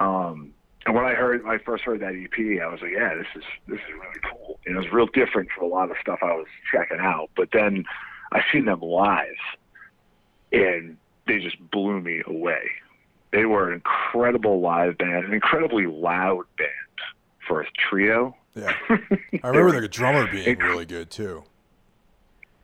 [0.00, 0.54] Um,
[0.88, 3.26] and when I heard when I first heard that EP, I was like, yeah, this
[3.36, 4.58] is this is really cool.
[4.64, 7.28] And it was real different from a lot of stuff I was checking out.
[7.36, 7.84] But then
[8.32, 9.36] I seen them live,
[10.50, 10.96] and
[11.26, 12.70] they just blew me away.
[13.32, 16.70] They were an incredible live band, an incredibly loud band
[17.46, 18.34] for a trio.
[18.54, 18.72] Yeah,
[19.42, 21.44] I remember the drummer being really good too.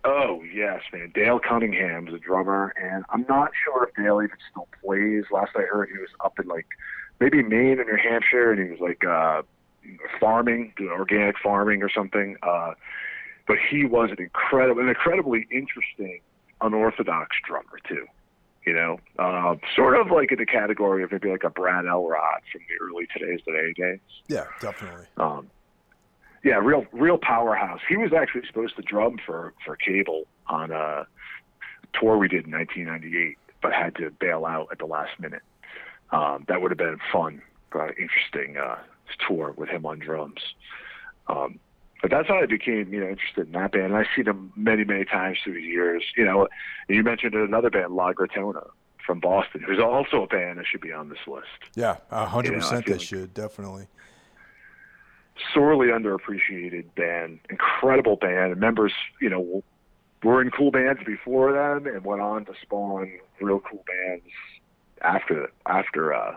[0.02, 1.12] Oh yes, man.
[1.14, 5.24] Dale Cunningham is a drummer, and I'm not sure if Dale even still plays.
[5.30, 6.66] Last I heard, he was up in like
[7.20, 9.42] maybe Maine or New Hampshire, and he was like uh,
[10.20, 12.36] farming, doing organic farming or something.
[12.42, 12.72] Uh,
[13.46, 16.20] but he was an incredible, an incredibly interesting,
[16.60, 18.06] unorthodox drummer too.
[18.66, 22.40] You know, uh, sort of like in the category of maybe like a Brad Elrod
[22.50, 24.00] from the early Today's Today days.
[24.26, 25.04] Yeah, definitely.
[25.18, 25.50] Um,
[26.42, 27.80] yeah, real real powerhouse.
[27.86, 31.06] He was actually supposed to drum for for Cable on a
[31.92, 35.42] tour we did in 1998, but had to bail out at the last minute.
[36.14, 37.42] Um, that would have been fun,
[37.74, 38.76] uh, interesting uh,
[39.26, 40.40] tour with him on drums.
[41.26, 41.58] Um,
[42.00, 43.86] but that's how I became, you know, interested in that band.
[43.86, 46.04] And I've seen them many, many times through the years.
[46.16, 46.46] You know,
[46.88, 48.68] you mentioned another band, La Gritona
[49.04, 51.46] from Boston, who's also a band that should be on this list.
[51.74, 52.86] Yeah, hundred you know, percent.
[52.86, 53.88] They like should definitely.
[55.52, 59.64] Sorely underappreciated band, incredible band, and members, you know,
[60.22, 64.24] were in cool bands before them and went on to spawn real cool bands
[65.04, 66.36] after after uh.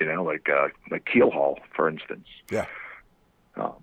[0.00, 2.26] You know, like uh, like Keelhaul, for instance.
[2.50, 2.66] Yeah.
[3.56, 3.74] Um,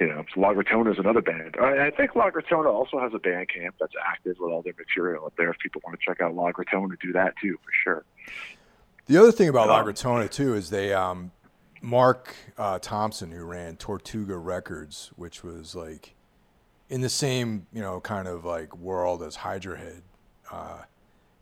[0.00, 1.56] you know, so is another band.
[1.60, 4.74] I, I think La Gritona also has a band camp that's active with all their
[4.76, 5.50] material up there.
[5.50, 8.04] If people want to check out La Gritona, do that too for sure.
[9.06, 11.30] The other thing about um, too is they um,
[11.82, 16.14] Mark uh, Thompson, who ran Tortuga Records, which was like
[16.88, 20.02] in the same you know kind of like world as Hydra Head.
[20.50, 20.82] Uh,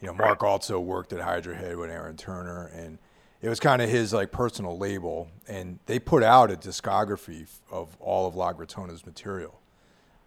[0.03, 2.99] you know, Mark also worked at Hydra Head with Aaron Turner, and
[3.41, 5.31] it was kind of his like personal label.
[5.47, 9.61] And they put out a discography of all of La Gritona's material,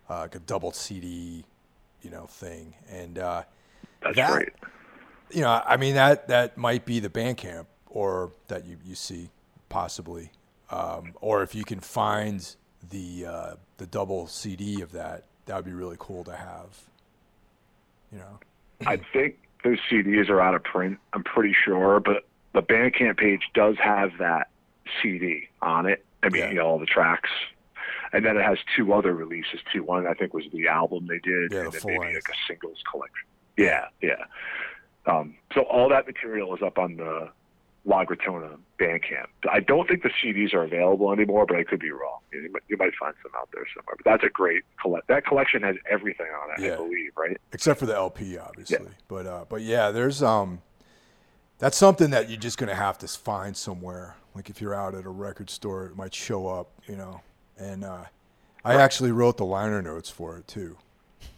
[0.10, 1.44] uh, like a double CD,
[2.02, 2.74] you know, thing.
[2.90, 3.44] And uh,
[4.02, 4.54] that's that, great.
[5.32, 9.30] You know, I mean that that might be the Bandcamp, or that you you see
[9.68, 10.32] possibly,
[10.72, 12.56] um, or if you can find
[12.92, 16.80] the uh, the double CD of that, that would be really cool to have.
[18.10, 18.40] You know.
[18.86, 21.00] I think those CDs are out of print.
[21.12, 24.50] I'm pretty sure, but the Bandcamp page does have that
[25.02, 26.06] CD on it.
[26.24, 26.50] I mean, yeah.
[26.50, 27.32] you know, all the tracks,
[28.14, 29.84] and then it has two other releases too.
[29.84, 32.38] One I think was the album they did, yeah, and the then maybe like a
[32.48, 33.28] singles collection.
[33.58, 34.24] Yeah, yeah.
[35.08, 37.30] Um, so all that material is up on the
[37.86, 39.28] La Gritona Bandcamp.
[39.50, 42.20] I don't think the CDs are available anymore, but I could be wrong.
[42.34, 43.96] You might, you might find some out there somewhere.
[43.98, 45.08] But that's a great collect.
[45.08, 46.74] That collection has everything on it, yeah.
[46.74, 47.38] I believe, right?
[47.54, 48.78] Except for the LP, obviously.
[48.82, 48.92] Yeah.
[49.08, 50.62] But uh, but yeah, there's um,
[51.60, 54.16] that's something that you're just gonna have to find somewhere.
[54.34, 57.22] Like if you're out at a record store, it might show up, you know.
[57.58, 58.06] And uh,
[58.66, 60.76] I actually wrote the liner notes for it too,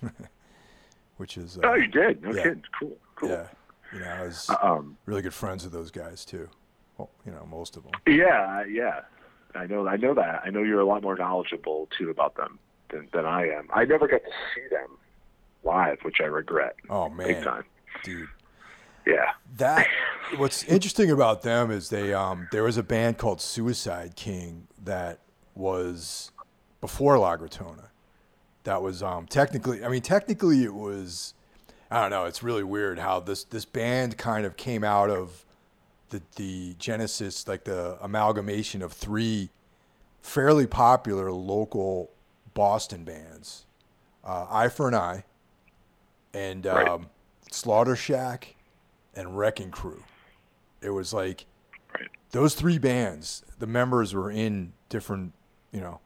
[1.17, 1.57] which is.
[1.57, 2.23] Uh, oh, you did?
[2.23, 2.43] No yeah.
[2.43, 2.63] kidding.
[2.79, 2.97] Cool.
[3.15, 3.29] Cool.
[3.29, 3.47] Yeah.
[3.93, 6.49] You know, I was um, really good friends with those guys too.
[6.97, 7.93] Well, you know, most of them.
[8.07, 9.01] Yeah, yeah.
[9.55, 9.87] I know.
[9.87, 10.41] I know that.
[10.45, 13.67] I know you're a lot more knowledgeable too about them than, than I am.
[13.73, 14.97] I never got to see them
[15.63, 16.75] live, which I regret.
[16.89, 17.63] Oh man, big time,
[18.03, 18.27] dude.
[19.05, 19.31] Yeah.
[19.57, 19.87] That.
[20.35, 25.19] what's interesting about them is they um there was a band called Suicide King that
[25.55, 26.31] was
[26.81, 27.87] before La Gritona.
[28.63, 29.83] That was um technically.
[29.83, 31.33] I mean, technically it was
[31.89, 32.25] I don't know.
[32.25, 35.45] It's really weird how this this band kind of came out of
[36.09, 39.49] the the genesis, like the amalgamation of three
[40.21, 42.11] fairly popular local
[42.53, 43.65] Boston bands,
[44.23, 45.23] uh, Eye for an Eye,
[46.33, 46.87] and right.
[46.87, 47.07] um,
[47.51, 48.55] Slaughter Shack,
[49.15, 50.03] and Wrecking Crew.
[50.81, 51.45] It was like
[51.93, 52.09] right.
[52.31, 53.43] those three bands.
[53.59, 55.33] The members were in different,
[55.71, 55.99] you know.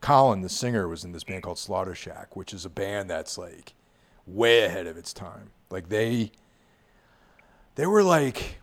[0.00, 3.36] Colin, the singer, was in this band called Slaughter Shack, which is a band that's
[3.36, 3.74] like
[4.34, 5.50] way ahead of its time.
[5.70, 6.32] Like they
[7.74, 8.58] they were like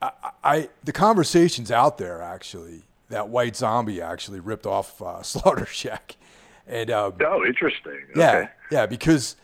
[0.00, 0.10] I,
[0.42, 6.16] I the conversations out there actually that White Zombie actually ripped off uh, Slaughter Shack,
[6.66, 8.00] and um, oh, interesting.
[8.16, 8.48] Yeah, okay.
[8.70, 9.36] yeah, because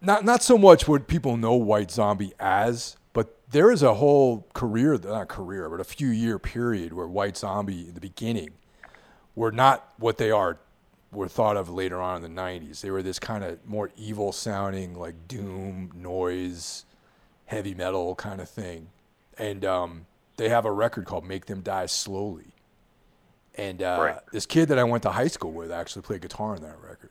[0.00, 4.46] not not so much what people know White Zombie as, but there is a whole
[4.54, 8.50] career, not career, but a few year period where White Zombie in the beginning
[9.34, 10.58] were not what they are
[11.16, 12.80] were thought of later on in the 90s.
[12.80, 16.84] They were this kind of more evil sounding, like doom, noise,
[17.46, 18.88] heavy metal kind of thing.
[19.38, 22.54] And um, they have a record called Make Them Die Slowly.
[23.56, 24.18] And uh, right.
[24.32, 27.10] this kid that I went to high school with actually played guitar on that record.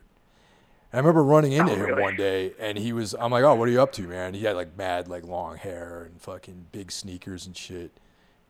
[0.92, 2.02] And I remember running into oh, him really?
[2.02, 4.34] one day, and he was, I'm like, oh, what are you up to, man?
[4.34, 7.90] He had like mad, like long hair and fucking big sneakers and shit.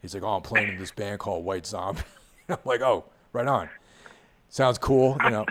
[0.02, 2.02] He's like, "Oh, I'm playing in this band called White Zombie."
[2.48, 3.68] I'm like, "Oh, right on.
[4.48, 5.46] Sounds cool, you know."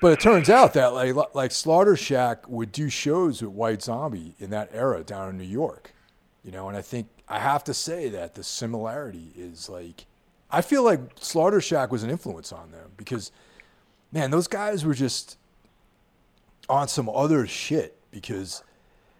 [0.00, 4.34] But it turns out that like like Slaughter Shack would do shows with White Zombie
[4.38, 5.92] in that era down in New York,
[6.42, 6.68] you know.
[6.68, 10.06] And I think I have to say that the similarity is like,
[10.50, 13.30] I feel like Slaughter Shack was an influence on them because,
[14.10, 15.38] man, those guys were just
[16.68, 17.96] on some other shit.
[18.10, 18.64] Because,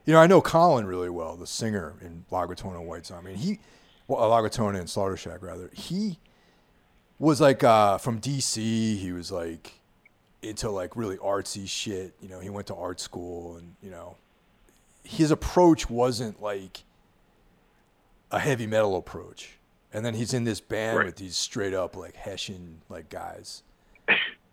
[0.06, 3.30] you know, I know Colin really well, the singer in La Gritona and White Zombie.
[3.30, 3.60] And he,
[4.08, 5.70] well, La Gritona and Slaughter Shack rather.
[5.72, 6.18] He
[7.20, 8.56] was like uh, from DC.
[8.96, 9.74] He was like
[10.42, 12.14] into like really artsy shit.
[12.20, 14.16] You know, he went to art school and, you know,
[15.04, 16.82] his approach wasn't like
[18.32, 19.58] a heavy metal approach.
[19.92, 21.06] And then he's in this band Right.
[21.06, 23.62] with these straight up like Hessian like guys.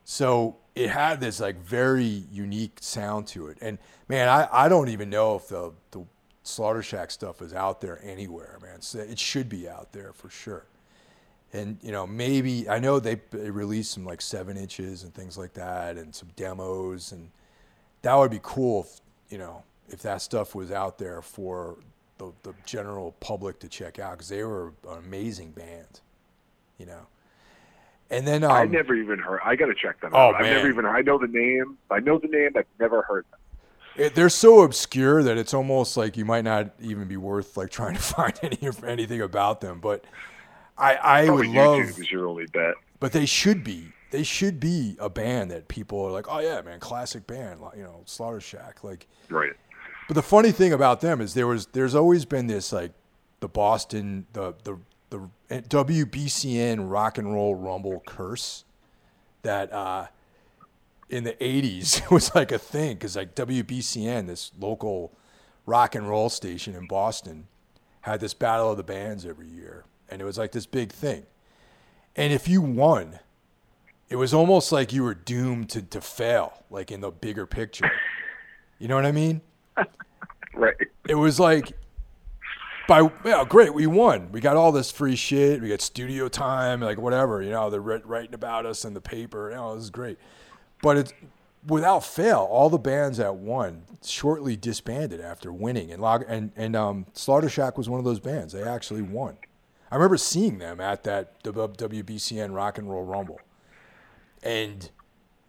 [0.04, 3.58] So it had this like very unique sound to it.
[3.62, 3.78] And
[4.10, 6.04] man, I, I don't even know if the, the
[6.44, 8.82] Slaughter Shack stuff is out there anywhere, man.
[8.82, 10.66] So it should be out there for sure
[11.54, 15.54] and you know maybe I know they, released some like seven inches and things like
[15.54, 17.30] that, and some demos, and
[18.02, 18.82] that would be cool.
[18.84, 21.78] If, you know, if that stuff was out there for
[22.18, 26.02] the, the general public to check out, because they were an amazing band,
[26.78, 27.08] you know.
[28.10, 29.42] And then um, I never even heard.
[29.44, 30.36] I got to check them Oh, out.
[30.36, 30.86] I've never even.
[30.86, 31.78] I know the name.
[31.92, 32.52] I know the name.
[32.56, 33.40] I've never heard them.
[33.96, 37.70] it, they're so obscure that it's almost like you might not even be worth like
[37.70, 39.80] trying to find any anything about them.
[39.82, 40.06] But
[40.78, 42.76] I I Probably would love is your only bet.
[43.00, 43.92] but they should be.
[44.12, 47.84] They should be a band that people are like, oh yeah, man, classic band, you
[47.84, 48.84] know, Slaughter Shack.
[48.84, 49.52] Like, Right.
[50.08, 52.92] but the funny thing about them is there was, there's always been this like,
[53.42, 54.78] the Boston, the the
[55.10, 55.20] the
[55.52, 58.64] WBCN Rock and Roll Rumble curse
[59.44, 60.08] that uh,
[61.10, 65.12] in the '80s was like a thing because like WBCN, this local
[65.66, 67.48] rock and roll station in Boston,
[68.02, 71.26] had this battle of the bands every year, and it was like this big thing.
[72.16, 73.20] And if you won,
[74.10, 77.90] it was almost like you were doomed to, to fail, like in the bigger picture.
[78.80, 79.42] You know what I mean?
[80.54, 80.76] Right.
[81.08, 81.74] It was like,
[82.88, 84.32] by yeah, great, we won.
[84.32, 85.62] We got all this free shit.
[85.62, 87.44] We got studio time, like whatever.
[87.44, 89.52] You know, they're writing about us in the paper.
[89.52, 90.18] You know, this is great.
[90.82, 91.14] But it's
[91.68, 96.76] without fail, all the bands that won shortly disbanded after winning, and Log- and and
[96.76, 98.54] um, Slaughter Shack was one of those bands.
[98.54, 99.38] They actually won.
[99.92, 103.40] I remember seeing them at that WBCN Rock and Roll Rumble,
[104.44, 104.90] and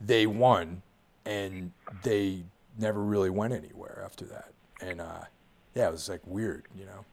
[0.01, 0.83] they won,
[1.27, 1.73] and
[2.03, 2.45] they
[2.79, 4.53] never really went anywhere after that.
[4.81, 5.23] And uh,
[5.75, 7.05] yeah, it was like weird, you know.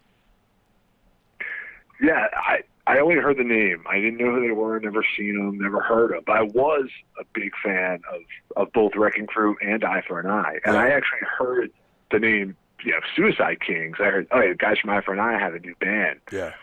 [2.02, 3.84] Yeah, I I only heard the name.
[3.90, 4.80] I didn't know who they were.
[4.80, 5.58] Never seen them.
[5.58, 6.22] Never heard them.
[6.26, 8.22] But I was a big fan of
[8.56, 10.60] of both Wrecking Crew and Eye for an Eye.
[10.66, 11.72] And I actually heard
[12.12, 13.98] the name, you know, Suicide Kings.
[14.00, 16.20] I heard, oh, yeah, the guys from Eye for an Eye have a new band,
[16.32, 16.54] Yeah,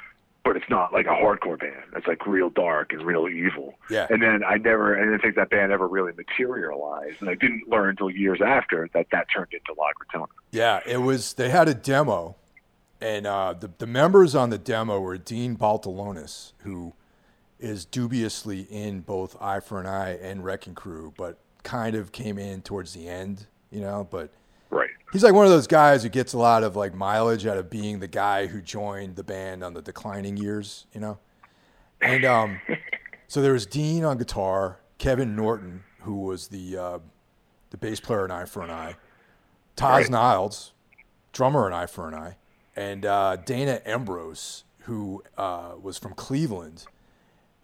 [0.44, 1.84] but it's not like a hardcore band.
[1.94, 3.74] It's like real dark and real evil.
[3.88, 7.16] yeah, And then I never, I didn't think that band ever really materialized.
[7.20, 10.26] And I didn't learn until years after that that turned into La Gritona.
[10.50, 10.80] yeah.
[10.86, 11.34] It was.
[11.34, 12.36] They had a demo,
[13.00, 16.94] and uh, the the members on the demo were Dean Baltulonis, who
[17.60, 22.36] is dubiously in both Eye for an Eye and Wrecking Crew, but kind of came
[22.38, 24.06] in towards the end, you know.
[24.10, 24.30] But.
[25.12, 27.68] He's like one of those guys who gets a lot of like mileage out of
[27.68, 31.18] being the guy who joined the band on the declining years, you know.
[32.00, 32.60] And um,
[33.28, 36.98] so there was Dean on guitar, Kevin Norton, who was the uh,
[37.70, 38.96] the bass player in Eye for an Eye,
[39.76, 40.10] Taz Right.
[40.10, 40.72] Niles,
[41.32, 42.36] drummer in Eye for an Eye,
[42.74, 46.86] and uh, Dana Ambrose, who uh, was from Cleveland.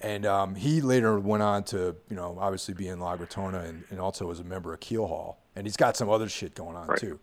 [0.01, 3.83] And um, he later went on to, you know, obviously be in La Gritona and,
[3.91, 5.35] and also was a member of Keelhaul.
[5.57, 7.01] And he's got some other shit going on Right.
[7.01, 7.19] too.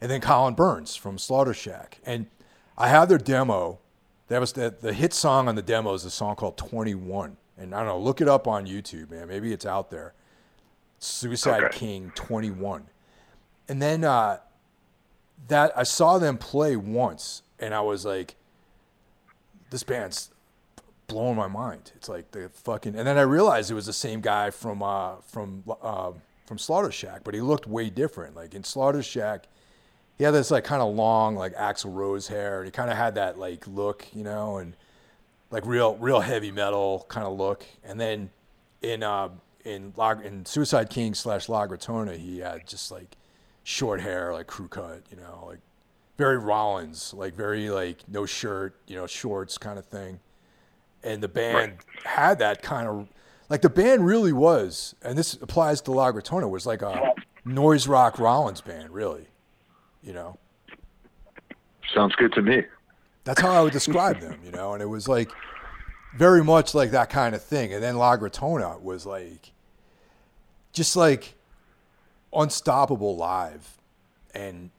[0.00, 1.98] And then Colin Burns from Slaughter Shack.
[2.04, 2.26] And
[2.76, 3.78] I have their demo.
[4.28, 7.36] That was the, the hit song on the demo is a song called 21.
[7.56, 9.28] And I don't know, look it up on YouTube, man.
[9.28, 10.14] Maybe it's out there.
[11.00, 11.78] Suicide Okay.
[11.78, 12.84] King 21.
[13.68, 14.38] And then uh,
[15.48, 18.36] that I saw them play once and I was like,
[19.70, 20.30] this band's
[21.08, 21.92] blowing my mind.
[21.96, 25.16] It's like the fucking, and then I realized it was the same guy from uh,
[25.26, 26.12] from uh,
[26.46, 28.36] from Slaughter Shack, but he looked way different.
[28.36, 29.48] Like in Slaughter Shack,
[30.18, 32.96] he had this like kind of long like Axl Rose hair, and he kind of
[32.96, 34.74] had that like look, you know, and
[35.50, 37.64] like real real heavy metal kind of look.
[37.84, 38.30] And then
[38.82, 39.28] in uh,
[39.64, 43.16] in Log in Suicide King slash La Gritona, he had just like
[43.62, 45.60] short hair, like crew cut, you know, like
[46.16, 50.18] very Rollins, like very like no shirt, you know, shorts kind of thing.
[51.04, 53.08] And the band had that kind of
[53.48, 57.12] like the band really was, and this applies to La Gritona, was like a
[57.44, 59.28] noise rock Rollins band, really.
[60.08, 60.38] You know,
[61.92, 62.62] Sounds good to me.
[63.24, 64.72] That's how I would describe them, you know.
[64.72, 65.30] And it was like
[66.16, 67.74] very much like that kind of thing.
[67.74, 69.52] And then La Gritona was like
[70.72, 71.34] just like
[72.32, 73.76] unstoppable live.
[74.34, 74.70] And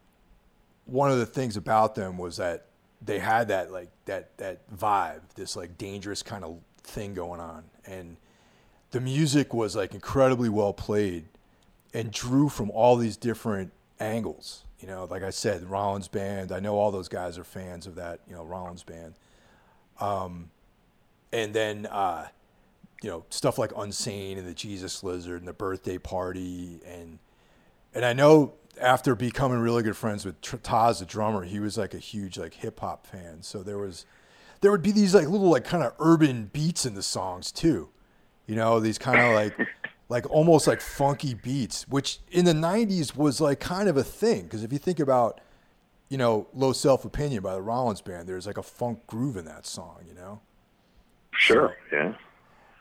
[0.85, 2.65] one of the things about them was that
[3.01, 7.63] they had that like that that vibe, this like dangerous kind of thing going on.
[7.85, 8.17] And
[8.91, 11.25] the music was like incredibly well played
[11.93, 14.63] and drew from all these different angles.
[14.79, 16.51] You know, like I said, Rollins band.
[16.51, 18.21] I know all those guys are fans of that.
[18.27, 19.15] You know, Rollins band.
[19.99, 20.51] Um,
[21.33, 22.27] and then uh,
[23.01, 27.19] you know stuff like Unsane and the Jesus Lizard and the Birthday Party and
[27.93, 31.93] and I know after becoming really good friends with Taz, the drummer, he was like
[31.93, 33.41] a huge like hip hop fan.
[33.41, 34.05] So there was
[34.61, 37.89] there would be these like little like kind of urban beats in the songs too.
[38.45, 39.67] You know, these kind of like
[40.09, 44.43] like almost like funky beats, which in the 90s was like kind of a thing
[44.43, 45.39] because if you think about
[46.09, 49.45] you know, Low Self Opinion by the Rollins band, there's like a funk groove in
[49.45, 50.41] that song, you know.
[51.31, 52.13] Sure, so, yeah.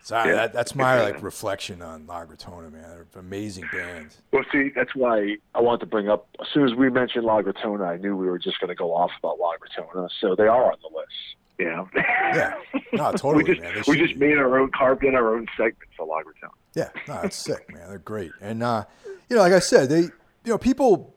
[0.03, 0.33] So yeah.
[0.33, 2.83] that, that's my like reflection on La Gritona, man.
[2.89, 4.17] They're amazing band.
[4.33, 6.27] Well, see, that's why I wanted to bring up.
[6.41, 8.95] As soon as we mentioned La Gritona, I knew we were just going to go
[8.95, 10.09] off about La Gritona.
[10.21, 11.37] So they are on the list.
[11.59, 11.89] You know.
[11.95, 12.55] yeah.
[12.93, 13.43] No, totally.
[13.43, 13.83] we just man.
[13.89, 16.53] we just made our own, carved in our own segment for La Gritona.
[16.75, 16.91] Yeah.
[17.07, 17.89] No, it's sick, man.
[17.89, 18.85] They're great, and uh,
[19.29, 20.13] you know, like I said, they, you
[20.47, 21.15] know, people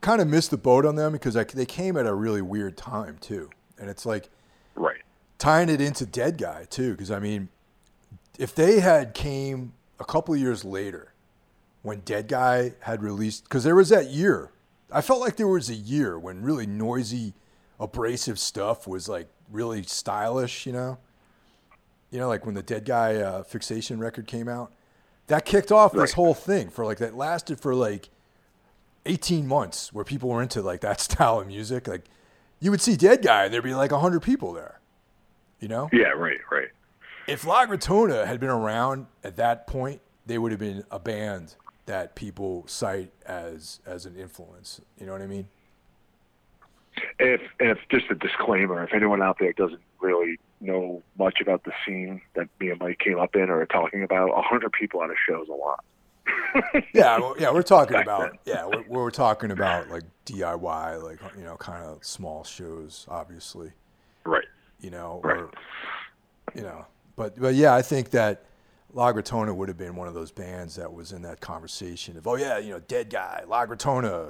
[0.00, 2.76] kind of missed the boat on them because like, they came at a really weird
[2.76, 3.48] time too,
[3.78, 4.28] and it's like,
[4.74, 5.02] right,
[5.38, 7.48] tying it into Dead Guy too, because I mean
[8.38, 11.12] if they had came a couple years later
[11.82, 14.50] when Dead Guy had released, because there was that year,
[14.90, 17.34] I felt like there was a year when really noisy,
[17.78, 20.98] abrasive stuff was like really stylish, you know?
[22.10, 24.72] You know, like when the Dead Guy uh, fixation record came out,
[25.26, 26.02] that kicked off right.
[26.02, 28.10] this whole thing for like, that lasted for like
[29.06, 31.88] 18 months where people were into like that style of music.
[31.88, 32.04] Like,
[32.60, 34.80] you would see Dead Guy and there'd be like 100 people there,
[35.60, 35.88] you know?
[35.92, 36.68] Yeah, right, right
[37.26, 41.56] if La Gritona had been around at that point, they would have been a band
[41.86, 44.80] that people cite as as an influence.
[44.98, 45.48] You know what I mean?
[47.18, 51.72] If if just a disclaimer, if anyone out there doesn't really know much about the
[51.84, 55.02] scene that me and Mike came up in or are talking about, a hundred people
[55.02, 55.84] at a show is a lot.
[56.94, 58.54] yeah, well, yeah, we're talking about then.
[58.54, 63.72] yeah, we're, we're talking about like DIY, like you know, kind of small shows, obviously.
[64.24, 64.46] Right.
[64.80, 65.38] You know, right.
[65.38, 65.50] or
[66.54, 66.86] you know,
[67.16, 68.44] but but yeah, I think that
[68.94, 72.36] La would have been one of those bands that was in that conversation of oh
[72.36, 73.66] yeah, you know, Dead Guy, La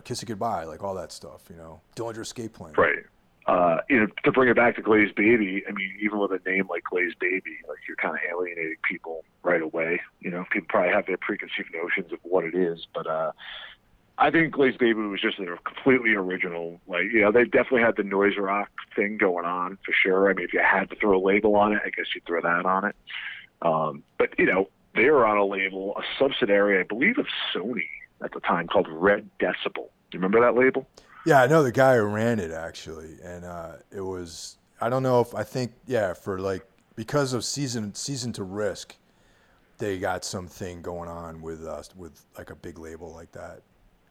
[0.04, 2.72] Kiss It Goodbye, like all that stuff, you know, Dillinger Escape Plan.
[2.76, 3.04] Right.
[3.46, 6.40] Uh, you know, to bring it back to Glazed Baby, I mean, even with a
[6.48, 10.00] name like Glazed Baby, like you're kind of alienating people right away.
[10.20, 13.32] You know, people probably have their preconceived notions of what it is, but uh,
[14.16, 16.80] I think Glazed Baby was just a completely original.
[16.86, 20.30] Like, you know, they definitely had the noise rock thing going on for sure.
[20.30, 22.40] I mean, if you had to throw a label on it, I guess you'd throw
[22.40, 22.96] that on it.
[23.62, 27.88] Um, but you know, they were on a label, a subsidiary, I believe, of Sony
[28.22, 29.74] at the time called Red Decibel.
[29.74, 30.86] Do you remember that label?
[31.26, 34.58] Yeah, I know the guy who ran it actually, and uh, it was.
[34.80, 36.64] I don't know if I think yeah for like
[36.96, 38.96] because of season season to risk,
[39.78, 43.62] they got something going on with us uh, with like a big label like that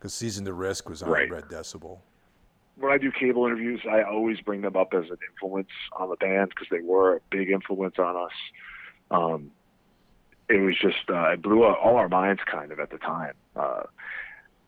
[0.04, 1.32] because Season to Risk was on right.
[1.32, 2.00] Red Decibel.
[2.76, 6.18] When I do cable interviews, I always bring them up as an influence on the
[6.18, 8.32] band because they were a big influence on us.
[9.12, 9.52] Um,
[10.50, 13.34] it was just uh, it blew all our minds kind of at the time.
[13.56, 13.84] Uh,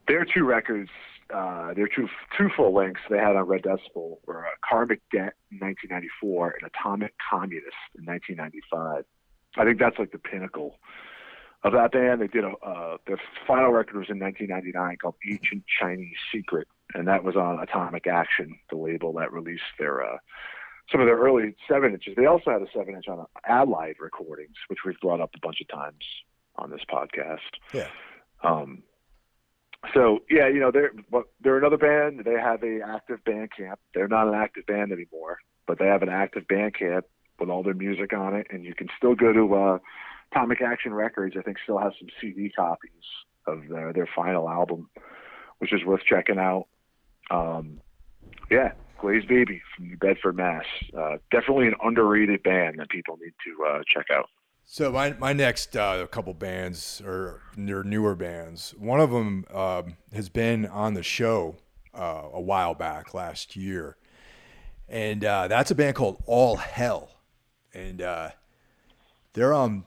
[0.08, 0.90] their two records,
[1.34, 2.08] uh, their two
[2.38, 6.72] two full lengths they had on Red Decibel were uh, Karmic Debt in 1994 and
[6.72, 9.06] Atomic Communist in 1995.
[9.58, 10.78] I think that's like the pinnacle
[11.64, 12.22] of that band.
[12.22, 17.08] They did a uh, their final record was in 1999 called Ancient Chinese Secret, and
[17.08, 20.18] that was on Atomic Action, the label that released their uh,
[20.92, 22.14] some of their early seven inches.
[22.16, 25.62] They also had a seven inch on Allied recordings, which we've brought up a bunch
[25.62, 26.04] of times
[26.58, 27.40] on this podcast.
[27.74, 27.88] Yeah.
[28.44, 28.84] Um,
[29.94, 30.92] so yeah, you know they're
[31.42, 32.24] they're another band.
[32.26, 33.80] They have a active band camp.
[33.94, 37.06] They're not an active band anymore, but they have an active band camp
[37.40, 39.78] with all their music on it, and you can still go to uh,
[40.32, 42.92] Atomic Action Records, I think, still has some CD copies
[43.48, 44.90] of their their final album,
[45.60, 46.68] which is worth checking out.
[47.30, 47.82] Um,
[48.50, 50.66] yeah, Glazed Baby from New Bedford, Mass.
[50.98, 54.30] Uh, definitely an underrated band that people need to uh, check out.
[54.66, 58.74] So my my next uh, couple bands are they're newer bands.
[58.78, 61.58] One of them um, has been on the show
[61.94, 63.96] uh, a while back last year,
[64.90, 67.10] and uh, that's a band called All Hell,
[67.74, 68.30] and uh,
[69.34, 69.86] they're um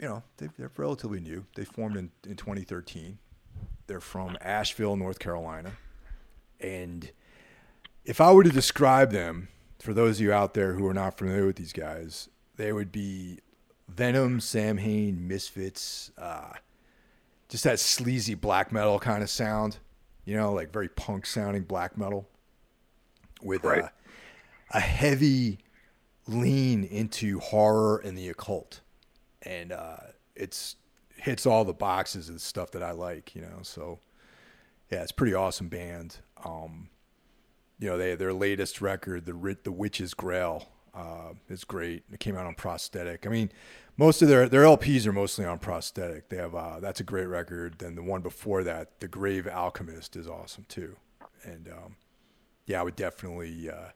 [0.00, 1.46] you know, they, are relatively new.
[1.54, 3.18] They formed in, in 2013.
[3.86, 5.72] They're from Asheville, North Carolina.
[6.60, 7.10] And
[8.04, 9.48] if I were to describe them
[9.78, 12.92] for those of you out there who are not familiar with these guys, they would
[12.92, 13.38] be
[13.88, 16.52] Venom, Samhain, Misfits, uh,
[17.48, 19.78] just that sleazy black metal kind of sound,
[20.24, 22.28] you know, like very punk sounding black metal
[23.42, 23.84] with Right.
[23.84, 23.88] uh,
[24.70, 25.58] a heavy
[26.26, 28.80] lean into horror and the occult.
[29.42, 29.98] And uh,
[30.34, 30.76] it's
[31.16, 33.58] hits all the boxes of stuff that I like, you know.
[33.62, 34.00] So
[34.90, 36.18] yeah, it's a pretty awesome band.
[36.44, 36.88] Um,
[37.78, 42.04] you know, they their latest record, the the Witch's Grail, uh, is great.
[42.12, 43.26] It came out on prosthetic.
[43.26, 43.50] I mean,
[43.96, 46.28] most of their their LPs are mostly on prosthetic.
[46.28, 47.78] They have uh, that's a great record.
[47.78, 50.96] Then the one before that, The Grave Alchemist, is awesome too.
[51.44, 51.96] And um,
[52.66, 53.90] yeah, I would definitely uh,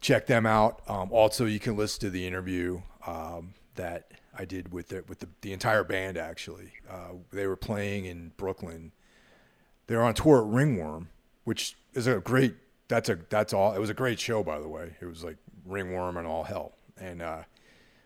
[0.00, 0.82] check them out.
[0.88, 5.20] Um, also, you can listen to the interview um, that I did with the, with
[5.20, 6.16] the, the entire band.
[6.16, 8.92] Actually, uh, they were playing in Brooklyn.
[9.86, 11.08] They were on tour at Ringworm,
[11.44, 12.54] which is a great.
[12.88, 13.72] That's a that's all.
[13.74, 14.96] It was a great show, by the way.
[15.00, 17.42] It was like Ringworm and all hell, and uh,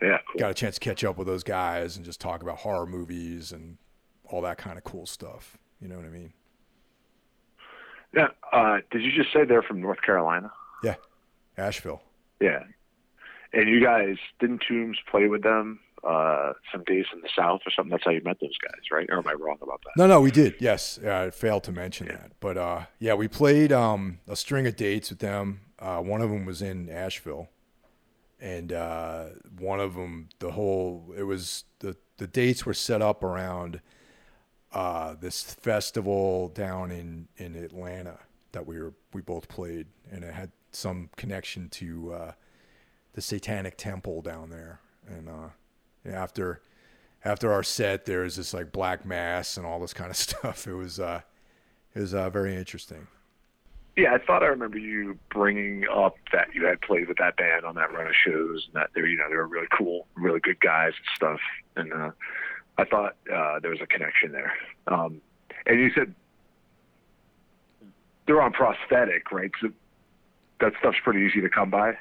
[0.01, 0.39] Yeah, cool.
[0.41, 3.53] got a chance to catch up with those guys and just talk about horror movies
[3.53, 3.77] and
[4.25, 5.59] all that kind of cool stuff.
[5.81, 6.33] You know what I mean?
[8.15, 8.29] Yeah.
[8.53, 10.51] Uh, did you just say they're from North Carolina?
[10.83, 10.97] Yeah,
[11.57, 12.03] Asheville.
[12.41, 12.61] Yeah.
[13.53, 17.71] And you guys didn't Tombs play with them uh, some days in the South or
[17.71, 17.91] something?
[17.91, 19.09] That's how you met those guys, right?
[19.11, 19.93] Or am I wrong about that?
[19.97, 20.55] No, no, we did.
[20.59, 24.67] Yes, uh, I failed to mention that, but uh, yeah, we played um, a string
[24.67, 25.61] of dates with them.
[25.79, 27.49] Uh, one of them was in Asheville,
[28.41, 29.27] and uh,
[29.59, 33.81] one of them, the whole, it was the the dates were set up around
[34.73, 38.19] uh, this festival down in in Atlanta
[38.53, 42.33] that we were we both played, and it had some connection to uh,
[43.15, 45.51] the Satanic Temple down there, and uh, yeah,
[46.05, 46.63] after
[47.25, 50.67] after our set, there was this like black mass and all this kind of stuff.
[50.67, 51.21] It was uh,
[51.95, 53.07] it was uh, very interesting.
[53.97, 57.65] Yeah, I thought I remember you bringing up that you had played with that band
[57.65, 60.41] on that run of shows, and that they're you know, they were really cool, really
[60.41, 61.41] good guys and stuff.
[61.77, 62.11] And uh,
[62.79, 64.53] I thought uh, there was a connection there.
[64.87, 65.21] Um,
[65.67, 66.15] and you said
[68.27, 69.51] they're on prosthetic, right?
[69.61, 69.71] So
[70.61, 71.95] that stuff's pretty easy to come by.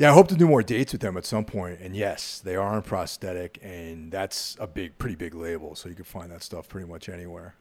[0.00, 1.78] Yeah, I hope to do more dates with them at some point.
[1.80, 5.74] And yes, they are on prosthetic, and that's a big, pretty big label.
[5.74, 7.54] So you can find that stuff pretty much anywhere.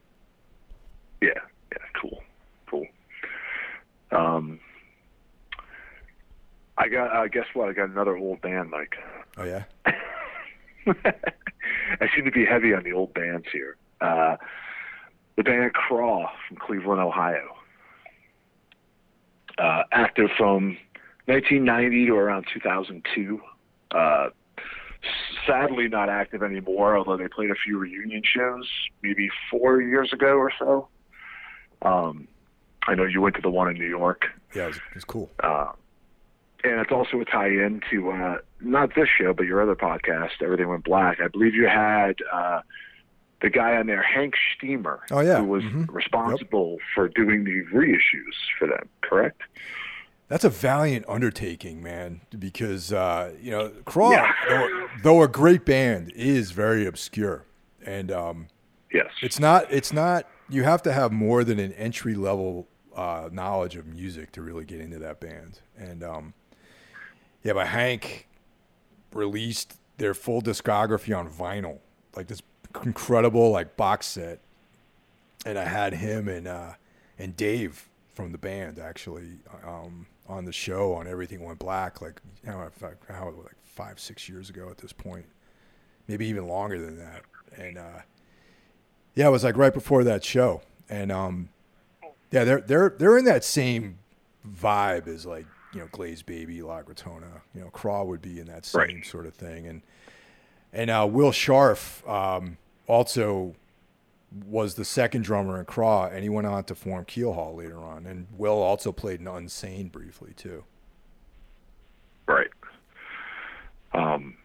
[1.21, 2.23] Yeah, yeah, cool,
[2.69, 2.85] cool.
[4.13, 4.61] Um,
[6.77, 7.67] I got, uh, guess what?
[7.67, 8.95] I got another old band, Mike.
[9.37, 9.65] Oh yeah,
[10.87, 13.75] I seem to be heavy on the old bands here.
[13.99, 14.37] Uh,
[15.35, 17.57] the band Craw from Cleveland, Ohio.
[19.57, 20.77] Uh, active from
[21.29, 23.41] 1990 to around 2002.
[23.91, 24.29] Uh,
[25.47, 28.67] sadly, not active anymore, although they played a few reunion shows
[29.01, 30.87] maybe four years ago or so.
[31.81, 32.27] Um,
[32.87, 34.25] I know you went to the one in New York.
[34.55, 35.29] yeah, it was, it was cool.
[35.41, 35.71] Uh,
[36.63, 40.67] and it's also a tie-in to uh, not this show, but your other podcast, Everything
[40.67, 41.19] Went Black.
[41.21, 42.61] I believe you had uh,
[43.41, 45.37] the guy on there, Hank Shteamer, Oh, yeah.
[45.39, 45.87] who was Mhm.
[45.93, 48.89] responsible for doing the reissues for them.
[49.01, 49.41] Correct?
[50.29, 52.21] That's a valiant undertaking, man.
[52.37, 54.31] Because uh, you know, Craw, Yeah.
[54.47, 57.45] though, though a great band, is very obscure,
[57.85, 58.47] and um,
[58.93, 59.07] Yes.
[59.21, 59.65] it's not.
[59.71, 60.25] It's not.
[60.49, 64.65] You have to have more than an entry level uh, knowledge of music to really
[64.65, 65.59] get into that band.
[65.77, 66.33] And um,
[67.43, 68.27] yeah, but Hank
[69.13, 71.79] released their full discography on vinyl,
[72.15, 72.41] like this
[72.83, 74.39] incredible like box set.
[75.45, 76.73] And I had him and uh,
[77.17, 82.21] and Dave from the band actually um, on the show on Everything Went Black, like
[82.45, 82.69] you know,
[83.09, 85.25] how like five six years ago at this point,
[86.07, 87.23] maybe even longer than that.
[87.57, 88.01] And uh,
[89.15, 91.49] yeah, it was like right before that show, and um,
[92.31, 93.97] yeah, they're they're they're in that same
[94.47, 97.41] vibe as like you know Glazed Baby, La Gritona.
[97.55, 99.05] You know, Craw would be in that same Right.
[99.05, 99.81] sort of thing, and
[100.71, 102.57] and uh, Will Scharf um,
[102.87, 103.55] also
[104.31, 108.05] was the second drummer in Craw, and he went on to form Keelhaul later on.
[108.05, 110.63] And Will also played in Unsane briefly too.
[112.27, 112.49] Right.
[113.93, 114.37] Um,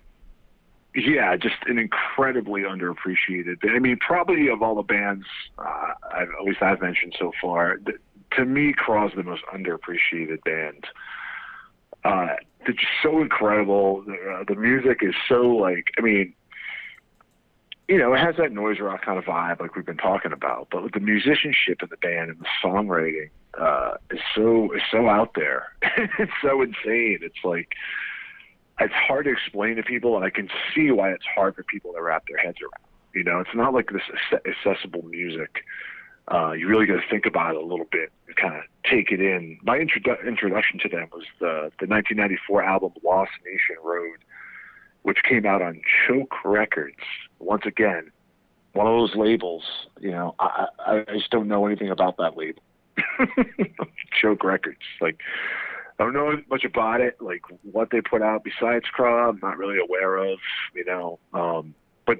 [0.95, 3.57] yeah, just an incredibly underappreciated.
[3.65, 5.27] I mean, probably of all the bands,
[5.59, 7.79] uh, I've, at least I've mentioned so far,
[8.37, 10.87] to me, Craw's the most underappreciated band.
[12.05, 14.05] Uh, they're just so incredible.
[14.09, 16.35] Uh, the music is so like, I mean,
[17.89, 20.69] you know, it has that noise rock kind of vibe, like we've been talking about.
[20.71, 25.35] But the musicianship in the band and the songwriting uh, is so is so out
[25.35, 25.73] there.
[26.19, 27.19] it's so insane.
[27.23, 27.75] It's like
[28.81, 31.93] it's hard to explain to people, and I can see why it's hard for people
[31.93, 32.91] to wrap their heads around.
[33.15, 34.03] You know, it's not like this
[34.45, 35.65] accessible music
[36.29, 39.13] uh, you really got to think about it a little bit and kind of take
[39.13, 39.59] it in.
[39.63, 44.19] My introdu- introduction to them was the the 1994 album Lost Nation Road,
[45.05, 46.97] which came out on Choke Records.
[47.39, 48.11] Once again,
[48.73, 49.63] one of those labels.
[50.01, 52.63] You know, I, I, I just don't know anything about that label.
[54.21, 55.21] Choke Records, like.
[55.97, 59.29] I don't know much about it, like what they put out besides Craw.
[59.29, 60.41] I'm not really aware of,
[60.75, 61.21] you know.
[61.33, 61.73] Um,
[62.05, 62.19] but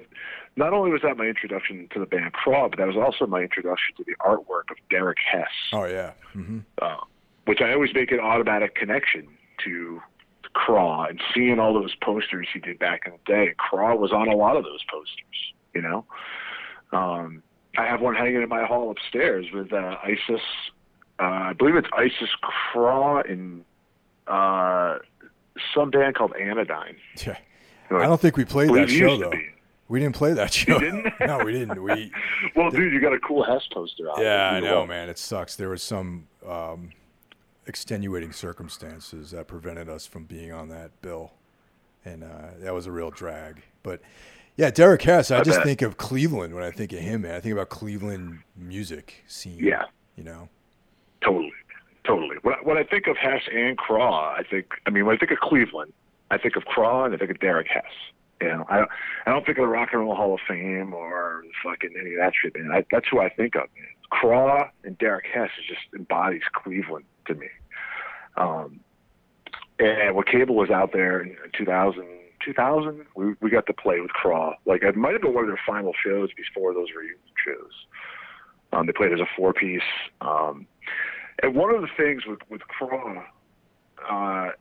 [0.55, 3.41] not only was that my introduction to the band Craw, but that was also my
[3.41, 5.49] introduction to the artwork of Derek Hess.
[5.73, 6.59] Oh yeah, mm-hmm.
[6.81, 6.97] uh,
[7.45, 9.27] which I always make an automatic connection
[9.65, 10.01] to
[10.55, 13.53] Craw and seeing all those posters he did back in the day.
[13.57, 16.05] Craw was on a lot of those posters, you know.
[16.91, 17.43] Um,
[17.77, 20.41] I have one hanging in my hall upstairs with uh, Isis.
[21.19, 23.65] Uh, I believe it's Isis Craw and
[24.27, 24.99] uh,
[25.73, 26.95] some band called Anodyne.
[27.25, 27.37] Yeah,
[27.91, 29.33] I don't think we played that show though.
[29.87, 30.79] We didn't play that show.
[30.79, 31.13] didn't?
[31.19, 31.83] no, we didn't.
[31.83, 32.11] We.
[32.55, 34.19] well, dude, you got a cool Hess poster out.
[34.19, 35.09] Yeah, I know, man.
[35.09, 35.55] It sucks.
[35.55, 36.91] There was some um,
[37.67, 41.33] extenuating circumstances that prevented us from being on that bill,
[42.03, 43.63] and uh, that was a real drag.
[43.83, 44.01] But
[44.55, 45.31] yeah, Derek Hess.
[45.31, 45.65] I, I just bet.
[45.65, 47.35] think of Cleveland when I think of him, man.
[47.35, 49.59] I think about Cleveland music scene.
[49.59, 49.83] Yeah.
[50.15, 50.49] You know.
[51.21, 51.51] Totally,
[52.05, 52.37] totally.
[52.43, 54.67] When I, when I think of Hess and Craw, I think.
[54.85, 55.91] I mean, when I think of Cleveland,
[56.31, 57.83] I think of Craw and I think of Derek Hess.
[58.41, 58.89] You know, I don't,
[59.25, 62.19] I don't think of the Rock and Roll Hall of Fame or fucking any of
[62.19, 62.69] that shit, man.
[62.71, 63.87] I, that's who I think of, man.
[64.09, 67.47] Craw and Derek Hess is just embodies Cleveland to me.
[68.37, 68.79] Um,
[69.79, 72.05] and when Cable was out there in 2000,
[72.43, 74.53] 2000, we we got to play with Craw.
[74.65, 77.71] Like it might have been one of their final shows before those reunion shows.
[78.71, 79.81] Um, they played as a four piece.
[80.21, 80.67] Um,
[81.41, 83.23] and one of the things with with Craw,
[84.09, 84.51] uh,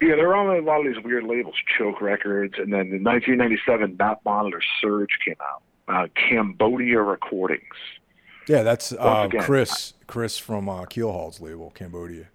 [0.00, 3.96] yeah, they're on a lot of these weird labels, Choke Records, and then in 1997,
[3.98, 7.76] Map Monitor Surge came out, uh, Cambodia Recordings.
[8.48, 9.94] Yeah, that's uh, again, Chris.
[10.06, 12.26] Chris from uh, Keelhaul's label, Cambodia.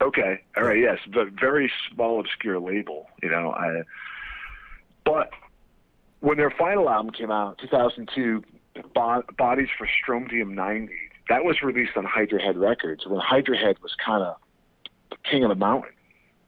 [0.00, 3.52] Okay, all right, yes, but very small, obscure label, you know.
[3.52, 3.82] I,
[5.04, 5.30] but
[6.20, 8.42] when their final album came out, 2002,
[8.94, 10.92] Bo- Bodies for Strontium 90,
[11.28, 14.36] that was released on Hydra Head Records when Hydra Head was kind of
[15.30, 15.92] king of the mountain,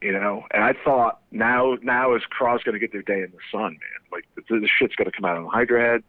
[0.02, 0.44] you know.
[0.52, 3.72] And I thought now, now is Craw's going to get their day in the sun,
[3.72, 4.10] man.
[4.10, 6.02] Like the, the shit's going to come out on Hydra Head.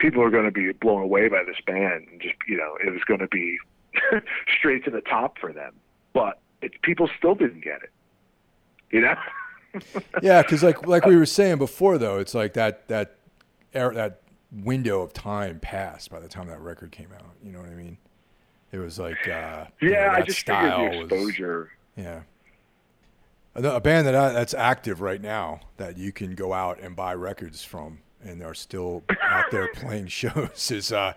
[0.00, 2.90] People are going to be blown away by this band, and just you know, it
[2.92, 3.58] was going to be
[4.58, 5.74] straight to the top for them.
[6.12, 7.90] But it, people still didn't get it,
[8.90, 9.14] you know.
[10.22, 13.16] yeah, because like like we were saying before, though, it's like that that
[13.72, 14.20] era, that
[14.50, 17.34] window of time passed by the time that record came out.
[17.44, 17.98] You know what I mean?
[18.72, 21.70] It was like uh, you yeah, know, I just figured style the was- exposure.
[21.96, 22.20] yeah.
[23.54, 26.94] A, a band that I, that's active right now that you can go out and
[26.94, 31.14] buy records from and are still out there playing shows is uh,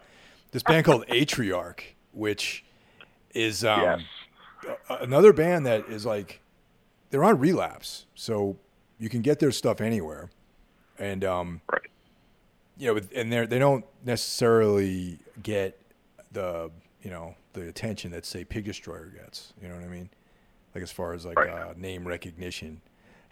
[0.51, 1.81] this band called Atriarch,
[2.11, 2.63] which
[3.33, 4.77] is um, yes.
[5.01, 6.41] another band that is like
[7.09, 8.57] they're on relapse, so
[8.99, 10.29] you can get their stuff anywhere,
[10.97, 11.81] and um, Right.
[12.77, 15.79] you know, and they they don't necessarily get
[16.31, 19.53] the you know the attention that say Pig Destroyer gets.
[19.61, 20.09] You know what I mean?
[20.73, 21.49] Like as far as like Right.
[21.51, 22.81] uh, name recognition.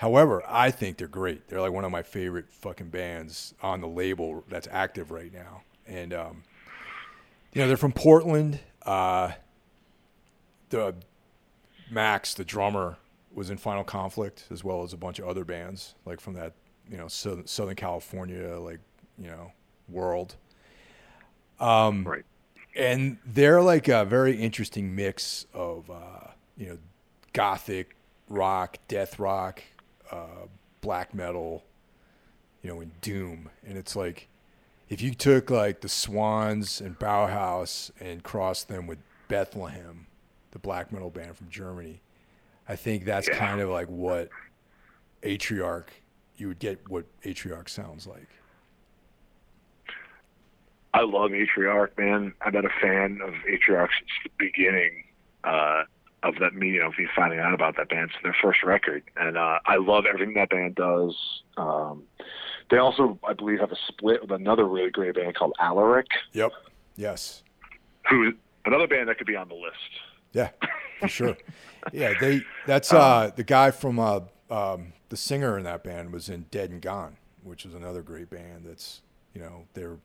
[0.01, 1.47] However, I think they're great.
[1.47, 5.61] They're like one of my favorite fucking bands on the label that's active right now,
[5.85, 6.43] and um,
[7.53, 8.59] you know they're from Portland.
[8.83, 9.33] Uh,
[10.69, 10.95] the
[11.91, 12.97] Max, the drummer,
[13.31, 16.53] was in Final Conflict as well as a bunch of other bands like from that
[16.89, 18.79] you know Southern, Southern California like
[19.19, 19.51] you know
[19.87, 20.35] world.
[21.59, 22.25] Um, Right.
[22.75, 26.77] and they're like a very interesting mix of uh, you know
[27.33, 27.95] gothic
[28.29, 29.61] rock, death rock,
[30.11, 30.47] uh,
[30.81, 31.63] black metal,
[32.61, 33.49] you know, and doom.
[33.65, 34.27] And it's like
[34.89, 40.07] if you took like the Swans and Bauhaus and crossed them with Bethlehem,
[40.51, 42.01] the black metal band from Germany,
[42.67, 43.37] I think that's Yeah.
[43.37, 44.29] kind of like what
[45.23, 45.87] Atriarch
[46.37, 48.27] you would get what Atriarch sounds like.
[50.93, 52.33] I love Atriarch, man.
[52.41, 55.05] I've been a fan of Atriarch since the beginning
[55.43, 55.83] uh,
[56.23, 56.53] of that.
[56.53, 59.59] Me, you know, me finding out about that band, since their first record, and uh,
[59.65, 61.15] I love everything that band does.
[61.57, 62.03] Um,
[62.69, 66.51] they also, I believe, have a split with another really great band called Alaric, Yep.
[66.95, 67.43] Yes.
[68.09, 68.33] who
[68.65, 69.75] another band that could be on the list.
[70.33, 70.49] Yeah,
[70.99, 71.37] for sure.
[71.91, 72.41] yeah, they.
[72.65, 76.69] That's uh, the guy from uh, um, the singer in that band was in Dead
[76.69, 78.63] and Gone, which is another great band.
[78.65, 79.01] That's
[79.33, 79.97] you know they're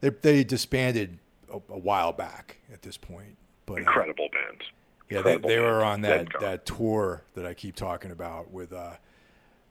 [0.00, 1.18] they they disbanded
[1.52, 4.62] a, a while back at this point, but uh, Incredible band.
[5.10, 8.94] Yeah, they, they were on that that tour that I keep talking about with uh,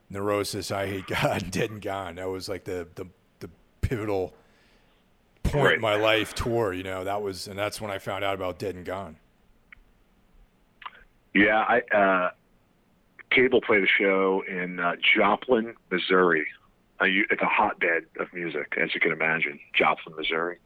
[0.09, 2.15] Neurosis, Eyehategod, Dead and Gone.
[2.15, 3.05] That was like the the
[3.39, 3.49] the
[3.81, 4.33] pivotal
[5.43, 5.75] point Right.
[5.75, 6.71] in my life tour.
[6.73, 9.17] You know, that was, and that's when I found out about Dead and Gone.
[11.33, 12.29] Yeah, I uh,
[13.31, 16.45] Cable played a show in uh, Joplin, Missouri.
[17.01, 19.59] Uh, you, it's a hotbed of music, as you can imagine.
[19.73, 20.59] Joplin, Missouri.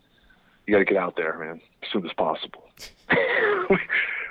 [0.66, 2.70] You got to get out there, man, as soon as possible.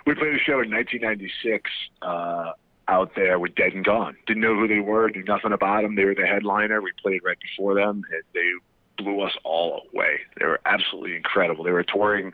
[0.07, 1.71] we, played a show in 1996
[2.03, 2.53] uh,
[2.89, 4.17] out there with Dead and Gone.
[4.27, 5.97] Didn't know who they were, knew nothing about them.
[5.97, 6.81] They were the headliner.
[6.81, 10.21] We played right before them, and they blew us all away.
[10.39, 11.65] They were absolutely incredible.
[11.65, 12.33] They were touring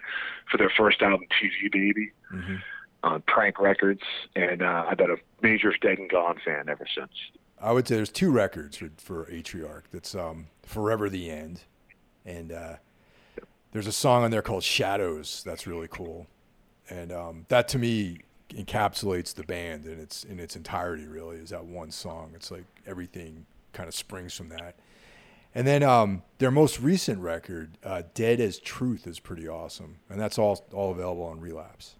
[0.50, 2.56] for their first album, TV Baby Mm-hmm.
[3.02, 4.00] on Prank Records,
[4.36, 7.10] and uh, I've been a major Dead and Gone fan ever since.
[7.60, 9.82] I would say there's two records for, for Atriarch.
[9.92, 11.60] That's um, Forever the End,
[12.24, 12.76] and uh,
[13.72, 15.42] there's a song on there called Shadows.
[15.44, 16.26] That's really cool,
[16.93, 18.18] and um, that to me
[18.51, 21.07] encapsulates the band in its in its entirety.
[21.07, 22.32] Really, is that one song?
[22.34, 24.76] It's like everything kind of springs from that.
[25.55, 30.20] And then um, their most recent record, uh, "Dead as Truth," is pretty awesome, and
[30.20, 31.97] that's all all available on Relapse.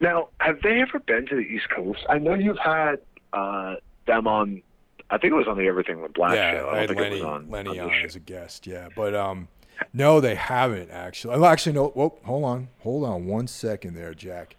[0.00, 2.04] Now, have they ever been to the East Coast?
[2.08, 2.96] I know you've had
[3.32, 3.76] uh,
[4.06, 4.62] them on.
[5.08, 6.68] I think it was on the Everything Went Black yeah, show.
[6.68, 8.88] I I don't think Lenny, it was on, Lenny on on as a guest, yeah.
[8.94, 9.48] But um,
[9.92, 11.38] no, they haven't actually.
[11.38, 11.88] Well, actually, no.
[11.88, 14.56] Whoa, hold on, hold on one second there, Jack.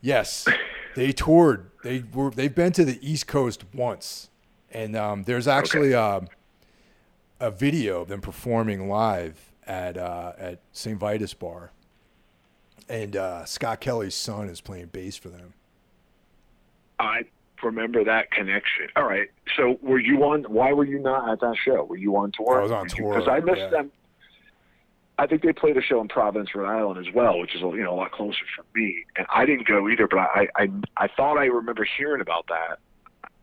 [0.00, 0.46] Yes,
[0.96, 1.70] they toured.
[1.82, 2.30] They were.
[2.30, 4.30] They've been to the East Coast once,
[4.70, 6.28] and um, there's actually um,
[7.40, 10.98] a video of them performing live at uh, at St.
[10.98, 11.72] Vitus Bar,
[12.88, 15.54] and uh, Scott Kelly's son is playing bass for them.
[16.98, 17.24] I
[17.62, 18.88] remember that connection.
[18.96, 19.28] All right.
[19.56, 20.44] So, were you on?
[20.44, 21.84] Why were you not at that show?
[21.84, 22.58] Were you on tour?
[22.58, 23.68] I was on tour, because I missed yeah.
[23.68, 23.92] them.
[25.18, 27.82] I think they played a show in Providence, Rhode Island, as well, which is you
[27.84, 29.04] know a lot closer for me.
[29.16, 32.78] And I didn't go either, but I I I thought I remember hearing about that.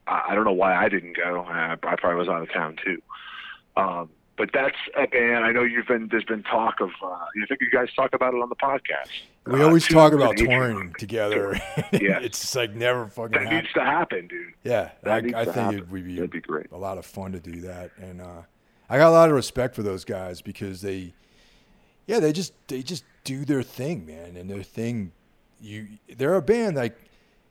[0.08, 1.46] I, I don't know why I didn't go.
[1.48, 3.02] I, I probably was out of town too.
[3.78, 5.46] Um, but that's a band.
[5.46, 6.08] I know you've been.
[6.10, 6.90] There's been talk of.
[7.04, 9.10] Uh, you think you guys talk about it on the podcast?
[9.46, 11.54] We Uh, always talk about touring together.
[11.94, 12.20] Yeah.
[12.20, 13.62] it's just like never fucking That happens.
[13.64, 14.54] needs to happen, dude.
[14.64, 16.72] Yeah, That I, I think it would be, That'd be great.
[16.72, 18.42] a lot of fun to do that, and uh,
[18.90, 21.14] I got a lot of respect for those guys because they,
[22.12, 25.14] yeah, they just they just do their thing, man, and their thing.
[25.62, 25.88] You,
[26.18, 26.98] they're a band like,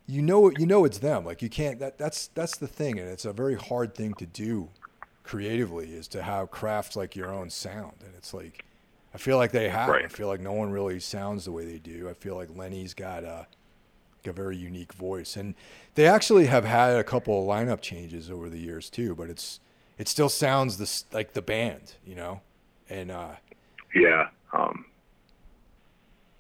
[0.07, 1.25] you know, you know, it's them.
[1.25, 1.79] Like you can't.
[1.79, 4.69] That that's that's the thing, and it's a very hard thing to do,
[5.25, 8.65] creatively, is to have craft like your own sound, and it's like.
[9.13, 9.89] I feel like they have.
[10.05, 12.09] I feel like no one really sounds the way they do.
[12.09, 13.49] I feel like Lenny's got a,
[14.25, 15.57] a very unique voice, and
[15.97, 19.17] they actually have had a couple of lineup changes over the years too.
[19.17, 19.59] But it's
[19.99, 22.43] it still sounds this like the band, you know,
[22.89, 23.33] and uh,
[23.95, 24.29] Yeah.
[24.53, 24.85] Um,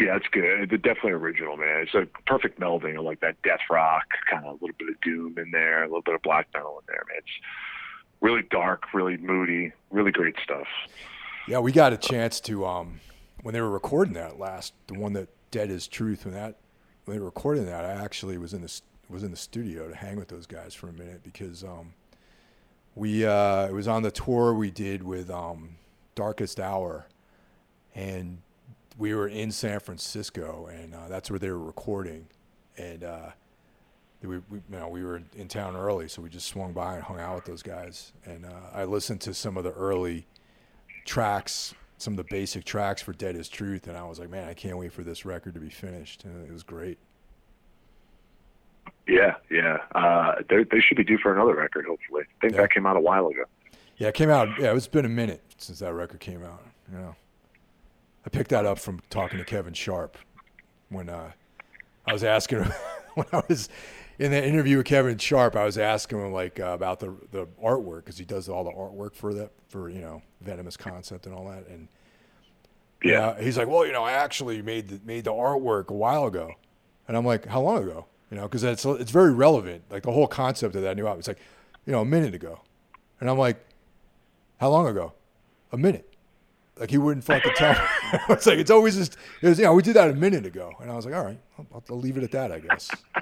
[0.00, 0.72] yeah, it's good.
[0.72, 1.80] It's definitely original, man.
[1.82, 5.00] It's a perfect melding of like that death rock, kind of a little bit of
[5.02, 7.18] doom in there, a little bit of black metal in there, man.
[7.18, 7.46] It's
[8.20, 10.66] really dark, really moody, really great stuff.
[11.46, 13.00] yeah, we got a chance to um
[13.42, 16.56] when they were recording that last, the one that Dead as Truth, when that
[17.04, 19.94] when they were recording that, I actually was in the was in the studio to
[19.94, 21.92] hang with those guys for a minute because um
[22.94, 25.76] we uh it was on the tour we did with um
[26.14, 27.06] Darkest Hour
[27.94, 28.38] and
[28.98, 32.26] we were in San Francisco and uh, that's where they were recording
[32.76, 33.30] and uh
[34.22, 37.02] we, we, you know, we were in town early, so we just swung by and
[37.02, 38.12] hung out with those guys.
[38.26, 40.26] And uh, I listened to some of the early
[41.06, 44.46] tracks, some of the basic tracks for Dead as Truth, and I was like, man,
[44.46, 46.24] I can't wait for this record to be finished.
[46.24, 46.98] And it was great.
[49.06, 49.78] Yeah, yeah.
[49.94, 52.24] Uh, they they should be due for another record, hopefully.
[52.24, 52.60] I think Yeah.
[52.60, 53.44] that came out a while ago.
[53.96, 54.48] Yeah, it came out.
[54.58, 56.62] Yeah, it's been a minute since that record came out.
[56.92, 57.16] You know,
[58.24, 60.18] I picked that up from talking to Kevin Sharp
[60.88, 61.32] when uh,
[62.06, 62.72] I was asking him
[63.14, 63.68] when I was
[64.18, 65.56] in the interview with Kevin Sharp.
[65.56, 68.72] I was asking him like uh, about the the artwork because he does all the
[68.72, 71.66] artwork for that for you know Venomous Concept and all that.
[71.68, 71.88] And
[73.02, 73.40] Yeah.
[73.40, 76.52] he's like, well, you know, I actually made the, made the artwork a while ago,
[77.08, 78.04] and I'm like, how long ago?
[78.30, 79.84] You know, because it's it's very relevant.
[79.90, 81.20] Like the whole concept of that new album.
[81.20, 81.40] It's like,
[81.86, 82.60] you know, a minute ago,
[83.18, 83.64] and I'm like,
[84.60, 85.14] how long ago?
[85.72, 86.09] A minute.
[86.78, 87.78] Like he wouldn't fucking tell me.
[88.30, 90.72] it's like it's always just it was, you know, we did that a minute ago,
[90.80, 92.90] and I was like, all right, I'll, I'll leave it at that, I guess.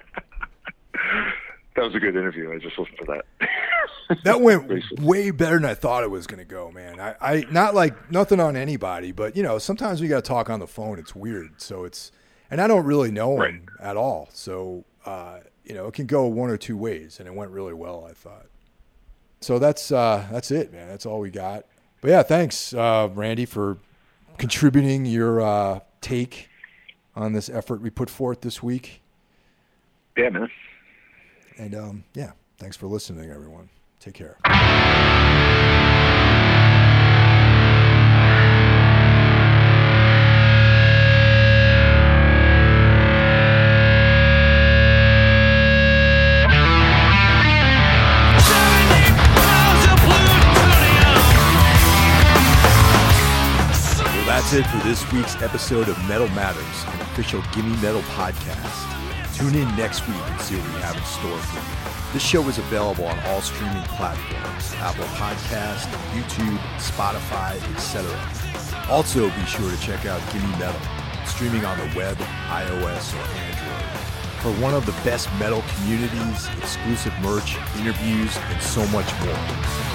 [1.76, 2.52] That was a good interview.
[2.52, 3.24] I just listened to that.
[4.24, 6.98] That went way better than I thought it was going to go, man.
[6.98, 10.48] I, I not like nothing on anybody, but you know, sometimes we got to talk
[10.48, 10.98] on the phone.
[10.98, 12.10] It's weird, so it's
[12.50, 13.60] and I don't really know him Right.
[13.80, 17.34] at all, so uh, you know, it can go one or two ways, and it
[17.34, 18.06] went really well.
[18.08, 18.46] I thought.
[19.42, 20.88] So that's uh, that's it, man.
[20.88, 21.66] That's all we got.
[22.00, 23.78] But yeah, thanks, uh, Randy, for
[24.36, 26.48] contributing your uh, take
[27.16, 29.02] on this effort we put forth this week.
[30.16, 30.48] yeah, man.
[31.58, 33.68] And um, yeah, thanks for listening, everyone.
[33.98, 34.36] Take care.
[54.52, 59.36] It for this week's episode of Metal Matters, an official Gimme Metal podcast.
[59.36, 62.12] Tune in next week and see what we have in store for you.
[62.14, 65.84] This show is available on all streaming platforms Apple Podcast,
[66.16, 68.08] YouTube, Spotify, etc.
[68.88, 70.80] Also, be sure to check out Gimme Metal,
[71.26, 72.16] streaming on the web,
[72.48, 74.00] iOS, or Android.
[74.40, 79.36] For one of the best metal communities, exclusive merch, interviews, and so much more.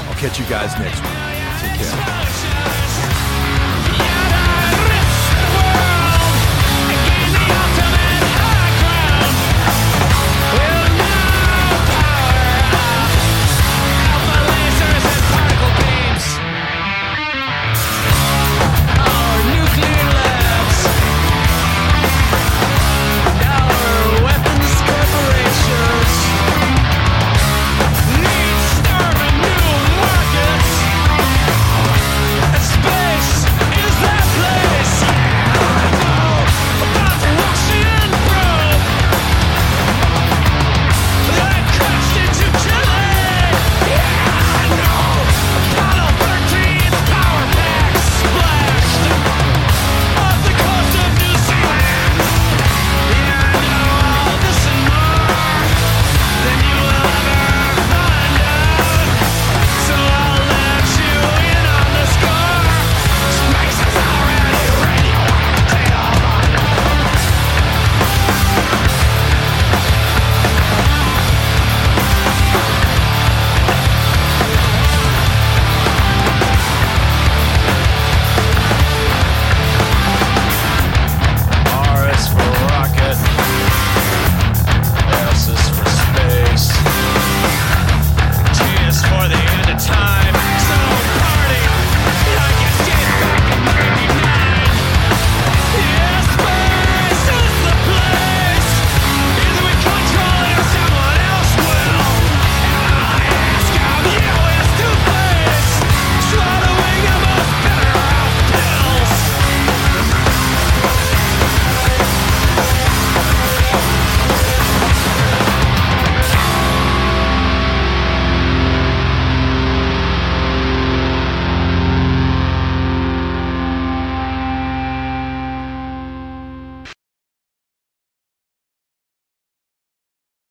[0.06, 1.18] I'll catch you guys next week.
[1.60, 2.83] Take care.